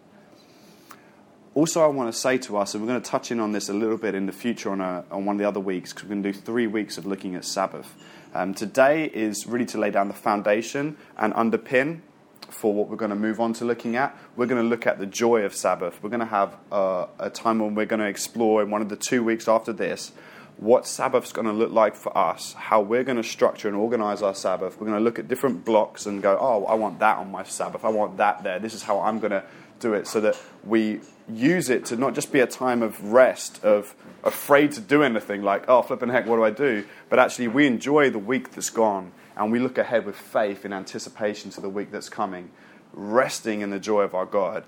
also, 1.54 1.84
I 1.84 1.88
want 1.88 2.14
to 2.14 2.18
say 2.18 2.38
to 2.40 2.58
us, 2.58 2.74
and 2.74 2.82
we're 2.82 2.88
going 2.88 3.02
to 3.02 3.10
touch 3.10 3.32
in 3.32 3.40
on 3.40 3.52
this 3.52 3.68
a 3.68 3.74
little 3.74 3.98
bit 3.98 4.16
in 4.16 4.26
the 4.26 4.32
future 4.32 4.72
on, 4.72 4.80
a, 4.80 5.04
on 5.12 5.26
one 5.26 5.36
of 5.36 5.40
the 5.40 5.48
other 5.48 5.60
weeks, 5.60 5.92
because 5.92 6.06
we're 6.06 6.16
going 6.16 6.24
to 6.24 6.32
do 6.32 6.40
three 6.40 6.68
weeks 6.68 6.98
of 6.98 7.06
looking 7.06 7.36
at 7.36 7.44
Sabbath. 7.44 7.94
Um, 8.34 8.54
today 8.54 9.06
is 9.06 9.46
really 9.46 9.66
to 9.68 9.78
lay 9.78 9.92
down 9.92 10.08
the 10.08 10.14
foundation 10.14 10.96
and 11.18 11.34
underpin 11.34 12.02
for 12.50 12.74
what 12.74 12.88
we're 12.88 12.96
going 12.96 13.10
to 13.10 13.16
move 13.16 13.40
on 13.42 13.54
to 13.54 13.66
looking 13.66 13.98
at. 13.98 14.18
We're 14.36 14.46
going 14.46 14.62
to 14.62 14.68
look 14.68 14.88
at 14.88 15.00
the 15.00 15.06
joy 15.06 15.44
of 15.44 15.54
Sabbath. 15.54 16.02
We're 16.02 16.10
going 16.10 16.22
to 16.22 16.26
have 16.26 16.56
uh, 16.72 17.08
a 17.20 17.30
time 17.30 17.60
when 17.60 17.76
we're 17.76 17.86
going 17.86 18.00
to 18.00 18.08
explore 18.08 18.62
in 18.62 18.70
one 18.70 18.82
of 18.82 18.90
the 18.90 18.96
two 18.96 19.24
weeks 19.24 19.48
after 19.48 19.74
this 19.74 20.12
what 20.58 20.86
Sabbath's 20.86 21.32
going 21.32 21.48
to 21.48 21.54
look 21.54 21.72
like 21.72 21.96
for 21.96 22.16
us, 22.16 22.54
how 22.54 22.82
we're 22.82 23.04
going 23.04 23.18
to 23.18 23.24
structure 23.24 23.68
and 23.68 23.76
organize 23.76 24.22
our 24.22 24.36
Sabbath. 24.36 24.80
We're 24.80 24.88
going 24.88 25.00
to 25.00 25.04
look 25.04 25.18
at 25.18 25.28
different 25.28 25.66
blocks 25.66 26.06
and 26.06 26.22
go, 26.22 26.38
oh, 26.40 26.66
I 26.66 26.76
want 26.76 27.00
that 27.00 27.18
on 27.18 27.32
my 27.32 27.44
Sabbath. 27.44 27.84
I 27.84 27.90
want 27.90 28.18
that 28.18 28.44
there. 28.44 28.60
This 28.60 28.76
is 28.76 28.84
how 28.84 29.00
I'm 29.00 29.20
going 29.20 29.32
to 29.32 29.44
do 29.82 29.94
it 29.94 30.08
so 30.08 30.22
that 30.22 30.40
we 30.64 31.02
use 31.30 31.70
it 31.70 31.86
to 31.86 31.96
not 31.96 32.14
just 32.14 32.32
be 32.32 32.40
a 32.40 32.48
time 32.48 32.82
of 32.82 33.12
rest, 33.12 33.64
of 33.64 33.96
afraid 34.24 34.72
to 34.74 34.82
do 34.82 35.04
anything 35.04 35.42
like, 35.42 35.68
oh, 35.68 35.82
flipping 35.82 36.10
heck, 36.10 36.26
what 36.26 36.38
do 36.38 36.44
I 36.44 36.52
do? 36.52 36.86
But 37.10 37.20
actually, 37.20 37.48
we 37.48 37.68
enjoy 37.68 38.10
the 38.10 38.20
week 38.20 38.52
that's 38.52 38.70
gone 38.70 39.12
and 39.36 39.52
we 39.52 39.60
look 39.60 39.78
ahead 39.78 40.06
with 40.06 40.16
faith 40.16 40.66
in 40.66 40.74
anticipation 40.74 41.50
to 41.52 41.62
the 41.62 41.70
week 41.70 41.92
that's 41.92 42.10
coming, 42.10 42.52
resting 42.94 43.62
in 43.62 43.70
the 43.70 43.80
joy 43.80 44.02
of 44.02 44.14
our 44.14 44.26
God. 44.26 44.64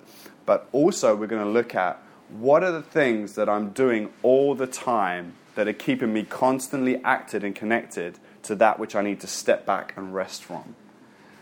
But 0.46 0.67
also, 0.72 1.15
we're 1.15 1.27
going 1.27 1.43
to 1.43 1.50
look 1.50 1.75
at 1.75 2.01
what 2.29 2.63
are 2.63 2.72
the 2.72 2.82
things 2.82 3.36
that 3.36 3.50
I'm 3.50 3.70
doing 3.70 4.12
all 4.24 4.55
the 4.55 4.67
time 4.67 5.34
that 5.55 5.67
are 5.67 5.74
keeping 5.74 6.12
me 6.12 6.24
constantly 6.24 7.03
acted 7.03 7.43
and 7.43 7.53
connected 7.53 8.17
to 8.43 8.55
that 8.55 8.79
which 8.79 8.96
I 8.96 9.01
need 9.01 9.20
to 9.22 9.27
step 9.27 9.65
back 9.65 9.93
and 9.96 10.13
rest 10.13 10.43
from. 10.43 10.75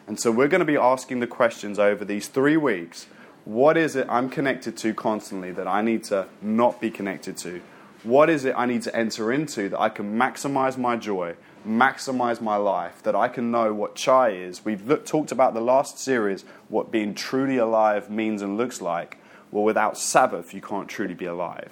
And 0.08 0.20
so, 0.20 0.32
we're 0.32 0.50
going 0.50 0.60
to 0.60 0.66
be 0.66 0.78
asking 0.78 1.20
the 1.20 1.28
questions 1.28 1.80
over 1.80 2.04
these 2.04 2.28
three 2.28 2.58
weeks 2.58 3.08
what 3.46 3.76
is 3.78 3.96
it 3.96 4.06
I'm 4.10 4.30
connected 4.30 4.78
to 4.78 4.94
constantly 4.94 5.52
that 5.52 5.68
I 5.68 5.82
need 5.82 6.04
to 6.06 6.28
not 6.42 6.80
be 6.80 6.92
connected 6.92 7.38
to? 7.38 7.62
What 8.04 8.30
is 8.30 8.46
it 8.46 8.54
I 8.58 8.66
need 8.66 8.82
to 8.84 8.96
enter 8.96 9.32
into 9.32 9.70
that 9.70 9.80
I 9.80 9.90
can 9.90 10.18
maximize 10.18 10.78
my 10.78 10.96
joy, 10.96 11.36
maximize 11.68 12.42
my 12.42 12.56
life, 12.56 13.02
that 13.04 13.16
I 13.16 13.28
can 13.28 13.52
know 13.52 13.74
what 13.74 13.96
chai 13.96 14.30
is? 14.30 14.66
We've 14.66 14.88
looked, 14.88 15.08
talked 15.08 15.32
about 15.32 15.54
the 15.54 15.62
last 15.62 16.00
series, 16.00 16.46
what 16.68 16.92
being 16.92 17.14
truly 17.14 17.58
alive 17.58 18.10
means 18.10 18.42
and 18.42 18.58
looks 18.58 18.82
like. 18.82 19.18
Well, 19.52 19.64
without 19.64 19.98
Sabbath, 19.98 20.54
you 20.54 20.62
can't 20.62 20.88
truly 20.88 21.14
be 21.14 21.26
alive 21.26 21.72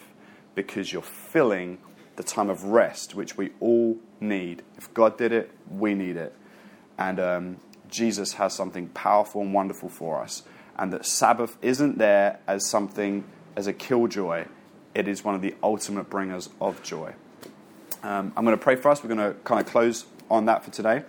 because 0.54 0.92
you're 0.92 1.02
filling 1.02 1.78
the 2.16 2.24
time 2.24 2.50
of 2.50 2.66
rest, 2.66 3.16
which 3.16 3.38
we 3.38 3.52
all 3.60 3.98
need. 4.20 4.62
If 4.78 4.94
God 4.94 5.18
did 5.18 5.32
it, 5.32 5.52
we 5.70 5.94
need 5.94 6.18
it. 6.18 6.36
And 6.98 7.20
um, 7.20 7.58
Jesus 7.90 8.34
has 8.34 8.54
something 8.54 8.90
powerful 8.90 9.42
and 9.42 9.54
wonderful 9.54 9.90
for 9.90 10.22
us 10.22 10.44
and 10.80 10.94
that 10.94 11.06
Sabbath 11.06 11.58
isn't 11.62 11.98
there 11.98 12.40
as 12.48 12.68
something, 12.68 13.26
as 13.56 13.68
a 13.68 13.74
killjoy. 13.74 14.46
It 14.96 15.08
is 15.08 15.24
one 15.24 15.36
of 15.36 15.42
the 15.42 15.54
ultimate 15.62 16.10
bringers 16.10 16.50
of 16.60 16.82
joy. 16.82 17.14
Um, 18.02 18.32
I'm 18.38 18.46
going 18.46 18.58
to 18.58 18.64
pray 18.64 18.78
for 18.78 18.90
us. 18.90 19.04
We're 19.04 19.14
going 19.14 19.34
to 19.34 19.38
kind 19.42 19.60
of 19.60 19.68
close 19.68 20.06
on 20.32 20.46
that 20.46 20.64
for 20.64 20.72
today. 20.72 21.04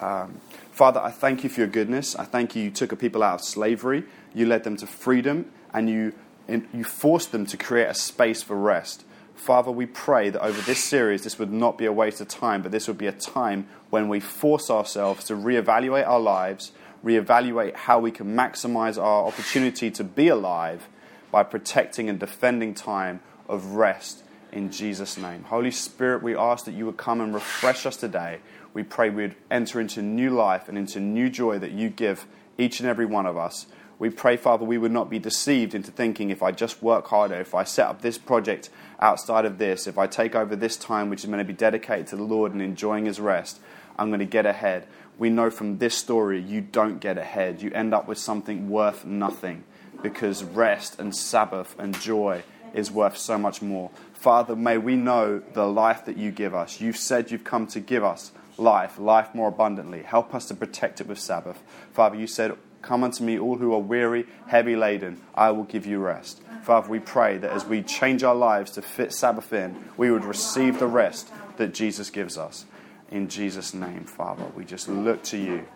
Um, 0.00 0.40
Father, 0.70 1.00
I 1.00 1.10
thank 1.10 1.42
you 1.42 1.50
for 1.50 1.60
your 1.60 1.68
goodness. 1.68 2.14
I 2.14 2.24
thank 2.24 2.54
you. 2.54 2.62
You 2.62 2.70
took 2.70 2.92
a 2.92 2.96
people 2.96 3.24
out 3.24 3.34
of 3.34 3.44
slavery, 3.44 4.04
you 4.34 4.46
led 4.46 4.64
them 4.64 4.76
to 4.78 4.86
freedom, 4.86 5.50
and 5.74 5.90
you, 5.90 6.14
you 6.48 6.84
forced 6.84 7.32
them 7.32 7.44
to 7.46 7.56
create 7.56 7.88
a 7.88 7.94
space 7.94 8.42
for 8.42 8.56
rest. 8.56 9.04
Father, 9.34 9.72
we 9.72 9.86
pray 9.86 10.30
that 10.30 10.40
over 10.40 10.60
this 10.62 10.82
series, 10.82 11.24
this 11.24 11.38
would 11.40 11.52
not 11.52 11.76
be 11.76 11.86
a 11.86 11.92
waste 11.92 12.20
of 12.20 12.28
time, 12.28 12.62
but 12.62 12.70
this 12.70 12.86
would 12.86 12.98
be 12.98 13.08
a 13.08 13.12
time 13.12 13.66
when 13.90 14.08
we 14.08 14.20
force 14.20 14.70
ourselves 14.70 15.24
to 15.24 15.34
reevaluate 15.34 16.06
our 16.06 16.20
lives, 16.20 16.70
reevaluate 17.04 17.74
how 17.74 17.98
we 17.98 18.10
can 18.10 18.34
maximize 18.34 19.00
our 19.00 19.26
opportunity 19.26 19.90
to 19.90 20.04
be 20.04 20.28
alive 20.28 20.88
by 21.30 21.42
protecting 21.42 22.08
and 22.08 22.18
defending 22.18 22.74
time 22.74 23.20
of 23.48 23.74
rest 23.74 24.22
in 24.52 24.70
Jesus' 24.70 25.16
name. 25.16 25.44
Holy 25.44 25.70
Spirit, 25.70 26.22
we 26.22 26.36
ask 26.36 26.64
that 26.66 26.74
you 26.74 26.86
would 26.86 26.98
come 26.98 27.20
and 27.20 27.34
refresh 27.34 27.86
us 27.86 27.96
today. 27.96 28.40
We 28.74 28.82
pray 28.82 29.10
we'd 29.10 29.34
enter 29.50 29.80
into 29.80 30.02
new 30.02 30.30
life 30.30 30.68
and 30.68 30.76
into 30.76 31.00
new 31.00 31.30
joy 31.30 31.58
that 31.58 31.72
you 31.72 31.88
give 31.88 32.26
each 32.58 32.80
and 32.80 32.88
every 32.88 33.06
one 33.06 33.26
of 33.26 33.36
us. 33.36 33.66
We 33.98 34.10
pray, 34.10 34.36
Father, 34.36 34.64
we 34.64 34.78
would 34.78 34.92
not 34.92 35.08
be 35.08 35.18
deceived 35.18 35.74
into 35.74 35.90
thinking 35.90 36.30
if 36.30 36.42
I 36.42 36.50
just 36.50 36.82
work 36.82 37.06
harder, 37.06 37.36
if 37.36 37.54
I 37.54 37.64
set 37.64 37.86
up 37.86 38.02
this 38.02 38.18
project 38.18 38.68
outside 39.00 39.44
of 39.44 39.58
this, 39.58 39.86
if 39.86 39.96
I 39.96 40.06
take 40.06 40.34
over 40.34 40.56
this 40.56 40.76
time 40.76 41.08
which 41.08 41.20
is 41.20 41.26
going 41.26 41.38
to 41.38 41.44
be 41.44 41.52
dedicated 41.52 42.08
to 42.08 42.16
the 42.16 42.24
Lord 42.24 42.52
and 42.52 42.60
enjoying 42.60 43.06
his 43.06 43.20
rest, 43.20 43.60
I'm 43.98 44.08
going 44.08 44.20
to 44.20 44.26
get 44.26 44.46
ahead 44.46 44.86
we 45.18 45.30
know 45.30 45.50
from 45.50 45.78
this 45.78 45.94
story 45.94 46.40
you 46.40 46.60
don't 46.60 47.00
get 47.00 47.18
ahead. 47.18 47.62
You 47.62 47.70
end 47.72 47.94
up 47.94 48.08
with 48.08 48.18
something 48.18 48.68
worth 48.68 49.04
nothing 49.04 49.64
because 50.02 50.42
rest 50.42 50.98
and 50.98 51.14
Sabbath 51.14 51.76
and 51.78 51.98
joy 52.00 52.42
is 52.74 52.90
worth 52.90 53.16
so 53.16 53.38
much 53.38 53.62
more. 53.62 53.90
Father, 54.14 54.56
may 54.56 54.78
we 54.78 54.96
know 54.96 55.38
the 55.52 55.66
life 55.66 56.04
that 56.06 56.16
you 56.16 56.30
give 56.30 56.54
us. 56.54 56.80
You've 56.80 56.96
said 56.96 57.30
you've 57.30 57.44
come 57.44 57.66
to 57.68 57.80
give 57.80 58.04
us 58.04 58.32
life, 58.56 58.98
life 58.98 59.34
more 59.34 59.48
abundantly. 59.48 60.02
Help 60.02 60.34
us 60.34 60.46
to 60.48 60.54
protect 60.54 61.00
it 61.00 61.06
with 61.06 61.18
Sabbath. 61.18 61.62
Father, 61.92 62.16
you 62.16 62.26
said, 62.26 62.56
Come 62.80 63.04
unto 63.04 63.22
me, 63.22 63.38
all 63.38 63.58
who 63.58 63.72
are 63.74 63.78
weary, 63.78 64.26
heavy 64.48 64.74
laden, 64.74 65.20
I 65.36 65.52
will 65.52 65.62
give 65.62 65.86
you 65.86 66.00
rest. 66.00 66.42
Father, 66.64 66.88
we 66.88 66.98
pray 66.98 67.38
that 67.38 67.52
as 67.52 67.64
we 67.64 67.80
change 67.80 68.24
our 68.24 68.34
lives 68.34 68.72
to 68.72 68.82
fit 68.82 69.12
Sabbath 69.12 69.52
in, 69.52 69.76
we 69.96 70.10
would 70.10 70.24
receive 70.24 70.80
the 70.80 70.88
rest 70.88 71.30
that 71.58 71.74
Jesus 71.74 72.10
gives 72.10 72.36
us 72.36 72.66
in 73.12 73.28
Jesus' 73.28 73.74
name, 73.74 74.04
Father. 74.04 74.44
We 74.56 74.64
just 74.64 74.88
look 74.88 75.22
to 75.24 75.36
you. 75.36 75.66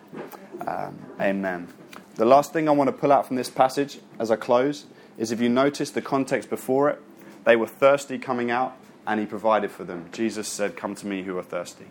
Um, 0.65 0.97
amen. 1.21 1.67
The 2.15 2.25
last 2.25 2.51
thing 2.51 2.67
I 2.67 2.71
want 2.71 2.87
to 2.87 2.91
pull 2.91 3.11
out 3.11 3.27
from 3.27 3.35
this 3.35 3.49
passage 3.49 3.99
as 4.17 4.31
I 4.31 4.35
close 4.35 4.87
is 5.17 5.31
if 5.31 5.39
you 5.39 5.47
notice 5.47 5.91
the 5.91 6.01
context 6.01 6.49
before 6.49 6.89
it, 6.89 7.01
they 7.45 7.55
were 7.55 7.67
thirsty 7.67 8.17
coming 8.17 8.51
out, 8.51 8.75
and 9.05 9.19
he 9.19 9.25
provided 9.25 9.71
for 9.71 9.83
them. 9.83 10.09
Jesus 10.11 10.47
said, 10.47 10.75
Come 10.75 10.95
to 10.95 11.07
me 11.07 11.23
who 11.23 11.37
are 11.37 11.43
thirsty 11.43 11.85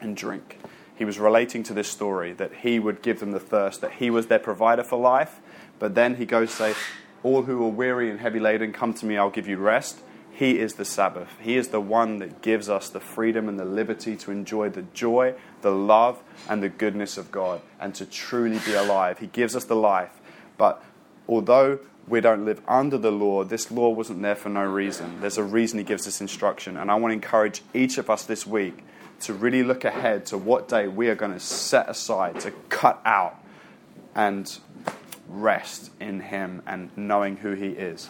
and 0.00 0.16
drink. 0.16 0.58
He 0.94 1.04
was 1.04 1.18
relating 1.18 1.62
to 1.64 1.74
this 1.74 1.88
story 1.88 2.32
that 2.34 2.56
he 2.56 2.78
would 2.78 3.02
give 3.02 3.20
them 3.20 3.32
the 3.32 3.40
thirst, 3.40 3.80
that 3.80 3.92
he 3.92 4.10
was 4.10 4.26
their 4.26 4.38
provider 4.38 4.84
for 4.84 4.98
life. 4.98 5.40
But 5.78 5.94
then 5.94 6.16
he 6.16 6.26
goes, 6.26 6.52
say, 6.52 6.74
All 7.22 7.42
who 7.42 7.64
are 7.64 7.70
weary 7.70 8.10
and 8.10 8.20
heavy 8.20 8.38
laden, 8.38 8.72
come 8.72 8.92
to 8.94 9.06
me, 9.06 9.16
I'll 9.16 9.30
give 9.30 9.48
you 9.48 9.56
rest. 9.56 10.00
He 10.34 10.58
is 10.58 10.74
the 10.74 10.84
Sabbath. 10.84 11.28
He 11.40 11.56
is 11.56 11.68
the 11.68 11.80
one 11.80 12.18
that 12.18 12.40
gives 12.40 12.68
us 12.70 12.88
the 12.88 13.00
freedom 13.00 13.48
and 13.48 13.60
the 13.60 13.66
liberty 13.66 14.16
to 14.16 14.30
enjoy 14.30 14.70
the 14.70 14.82
joy, 14.94 15.34
the 15.60 15.70
love, 15.70 16.22
and 16.48 16.62
the 16.62 16.70
goodness 16.70 17.18
of 17.18 17.30
God 17.30 17.60
and 17.78 17.94
to 17.94 18.06
truly 18.06 18.58
be 18.60 18.72
alive. 18.72 19.18
He 19.18 19.26
gives 19.26 19.54
us 19.54 19.64
the 19.64 19.76
life. 19.76 20.20
But 20.56 20.82
although 21.28 21.80
we 22.08 22.20
don't 22.20 22.46
live 22.46 22.62
under 22.66 22.96
the 22.96 23.12
law, 23.12 23.44
this 23.44 23.70
law 23.70 23.90
wasn't 23.90 24.22
there 24.22 24.34
for 24.34 24.48
no 24.48 24.64
reason. 24.64 25.20
There's 25.20 25.38
a 25.38 25.44
reason 25.44 25.78
He 25.78 25.84
gives 25.84 26.08
us 26.08 26.20
instruction. 26.20 26.78
And 26.78 26.90
I 26.90 26.94
want 26.94 27.10
to 27.10 27.14
encourage 27.14 27.62
each 27.74 27.98
of 27.98 28.08
us 28.08 28.24
this 28.24 28.46
week 28.46 28.82
to 29.20 29.34
really 29.34 29.62
look 29.62 29.84
ahead 29.84 30.24
to 30.26 30.38
what 30.38 30.66
day 30.66 30.88
we 30.88 31.08
are 31.08 31.14
going 31.14 31.34
to 31.34 31.40
set 31.40 31.88
aside 31.88 32.40
to 32.40 32.50
cut 32.70 33.00
out 33.04 33.38
and 34.14 34.58
rest 35.28 35.90
in 36.00 36.20
Him 36.20 36.62
and 36.66 36.90
knowing 36.96 37.36
who 37.36 37.52
He 37.52 37.68
is. 37.68 38.08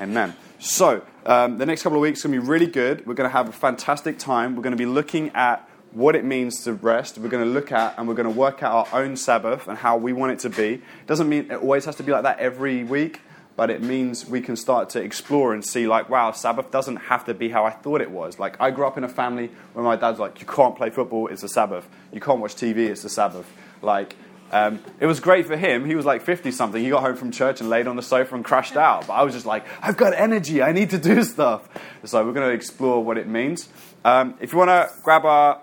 Amen. 0.00 0.34
So, 0.62 1.00
um, 1.24 1.56
the 1.56 1.64
next 1.64 1.82
couple 1.82 1.96
of 1.96 2.02
weeks 2.02 2.22
are 2.22 2.28
going 2.28 2.38
to 2.38 2.44
be 2.44 2.46
really 2.50 2.66
good. 2.66 3.06
We're 3.06 3.14
going 3.14 3.28
to 3.28 3.32
have 3.32 3.48
a 3.48 3.52
fantastic 3.52 4.18
time. 4.18 4.56
We're 4.56 4.62
going 4.62 4.76
to 4.76 4.76
be 4.76 4.84
looking 4.84 5.30
at 5.30 5.66
what 5.92 6.14
it 6.14 6.22
means 6.22 6.64
to 6.64 6.74
rest. 6.74 7.16
We're 7.16 7.30
going 7.30 7.44
to 7.46 7.50
look 7.50 7.72
at 7.72 7.94
and 7.96 8.06
we're 8.06 8.14
going 8.14 8.30
to 8.30 8.38
work 8.38 8.62
out 8.62 8.92
our 8.92 9.00
own 9.02 9.16
Sabbath 9.16 9.68
and 9.68 9.78
how 9.78 9.96
we 9.96 10.12
want 10.12 10.32
it 10.32 10.38
to 10.40 10.50
be. 10.50 10.82
Doesn't 11.06 11.30
mean 11.30 11.50
it 11.50 11.62
always 11.62 11.86
has 11.86 11.96
to 11.96 12.02
be 12.02 12.12
like 12.12 12.24
that 12.24 12.40
every 12.40 12.84
week, 12.84 13.22
but 13.56 13.70
it 13.70 13.82
means 13.82 14.26
we 14.26 14.42
can 14.42 14.54
start 14.54 14.90
to 14.90 15.00
explore 15.00 15.54
and 15.54 15.64
see, 15.64 15.88
like, 15.88 16.10
wow, 16.10 16.30
Sabbath 16.32 16.70
doesn't 16.70 16.96
have 16.96 17.24
to 17.24 17.32
be 17.32 17.48
how 17.48 17.64
I 17.64 17.70
thought 17.70 18.02
it 18.02 18.10
was. 18.10 18.38
Like, 18.38 18.60
I 18.60 18.70
grew 18.70 18.86
up 18.86 18.98
in 18.98 19.04
a 19.04 19.08
family 19.08 19.50
where 19.72 19.82
my 19.82 19.96
dad's 19.96 20.18
like, 20.18 20.42
you 20.42 20.46
can't 20.46 20.76
play 20.76 20.90
football, 20.90 21.28
it's 21.28 21.40
the 21.40 21.48
Sabbath. 21.48 21.88
You 22.12 22.20
can't 22.20 22.38
watch 22.38 22.54
TV, 22.54 22.90
it's 22.90 23.00
the 23.00 23.08
Sabbath. 23.08 23.50
Like, 23.80 24.14
um, 24.52 24.80
it 24.98 25.06
was 25.06 25.20
great 25.20 25.46
for 25.46 25.56
him. 25.56 25.84
He 25.84 25.94
was 25.94 26.04
like 26.04 26.22
50 26.22 26.50
something. 26.50 26.82
He 26.82 26.90
got 26.90 27.02
home 27.02 27.16
from 27.16 27.30
church 27.30 27.60
and 27.60 27.70
laid 27.70 27.86
on 27.86 27.96
the 27.96 28.02
sofa 28.02 28.34
and 28.34 28.44
crashed 28.44 28.76
out. 28.76 29.06
But 29.06 29.14
I 29.14 29.22
was 29.22 29.32
just 29.34 29.46
like, 29.46 29.64
I've 29.80 29.96
got 29.96 30.12
energy. 30.14 30.62
I 30.62 30.72
need 30.72 30.90
to 30.90 30.98
do 30.98 31.22
stuff. 31.22 31.68
So 32.04 32.24
we're 32.24 32.32
going 32.32 32.48
to 32.48 32.54
explore 32.54 33.02
what 33.04 33.16
it 33.16 33.28
means. 33.28 33.68
Um, 34.04 34.34
if 34.40 34.52
you 34.52 34.58
want 34.58 34.70
to 34.70 34.90
grab 35.04 35.24
our 35.24 35.60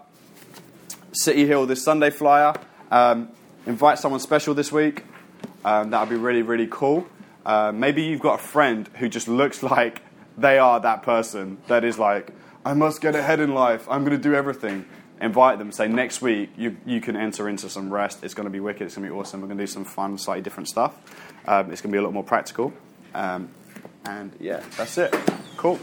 City 1.11 1.45
Hill 1.45 1.65
this 1.65 1.83
Sunday 1.83 2.11
flyer, 2.11 2.53
um, 2.91 3.29
invite 3.65 3.99
someone 3.99 4.19
special 4.19 4.53
this 4.53 4.71
week. 4.71 5.03
Um, 5.65 5.89
that 5.89 6.01
would 6.01 6.09
be 6.09 6.15
really, 6.15 6.43
really 6.43 6.67
cool. 6.69 7.07
Uh, 7.45 7.71
maybe 7.73 8.03
you've 8.03 8.21
got 8.21 8.39
a 8.39 8.43
friend 8.43 8.89
who 8.95 9.09
just 9.09 9.27
looks 9.27 9.63
like 9.63 10.01
they 10.37 10.59
are 10.59 10.79
that 10.79 11.03
person 11.03 11.57
that 11.67 11.83
is 11.83 11.97
like, 11.97 12.31
I 12.65 12.73
must 12.73 13.01
get 13.01 13.15
ahead 13.15 13.39
in 13.39 13.53
life. 13.53 13.87
I'm 13.89 14.05
going 14.05 14.15
to 14.15 14.21
do 14.21 14.35
everything 14.35 14.85
invite 15.21 15.59
them, 15.59 15.71
say 15.71 15.87
next 15.87 16.21
week 16.21 16.49
you, 16.57 16.77
you 16.85 17.01
can 17.01 17.15
enter 17.15 17.49
into 17.49 17.69
some 17.69 17.91
rest. 17.91 18.23
It's 18.23 18.33
going 18.33 18.45
to 18.45 18.51
be 18.51 18.59
wicked. 18.59 18.83
It's 18.83 18.95
going 18.95 19.07
to 19.07 19.13
be 19.13 19.19
awesome. 19.19 19.41
We're 19.41 19.47
going 19.47 19.57
to 19.57 19.63
do 19.63 19.71
some 19.71 19.85
fun, 19.85 20.17
slightly 20.17 20.41
different 20.41 20.69
stuff. 20.69 20.95
Um, 21.47 21.71
it's 21.71 21.81
going 21.81 21.91
to 21.91 21.95
be 21.95 21.99
a 21.99 22.03
lot 22.03 22.13
more 22.13 22.23
practical. 22.23 22.73
Um, 23.13 23.49
and 24.05 24.31
yeah, 24.39 24.63
that's 24.77 24.97
it. 24.97 25.15
Cool. 25.57 25.79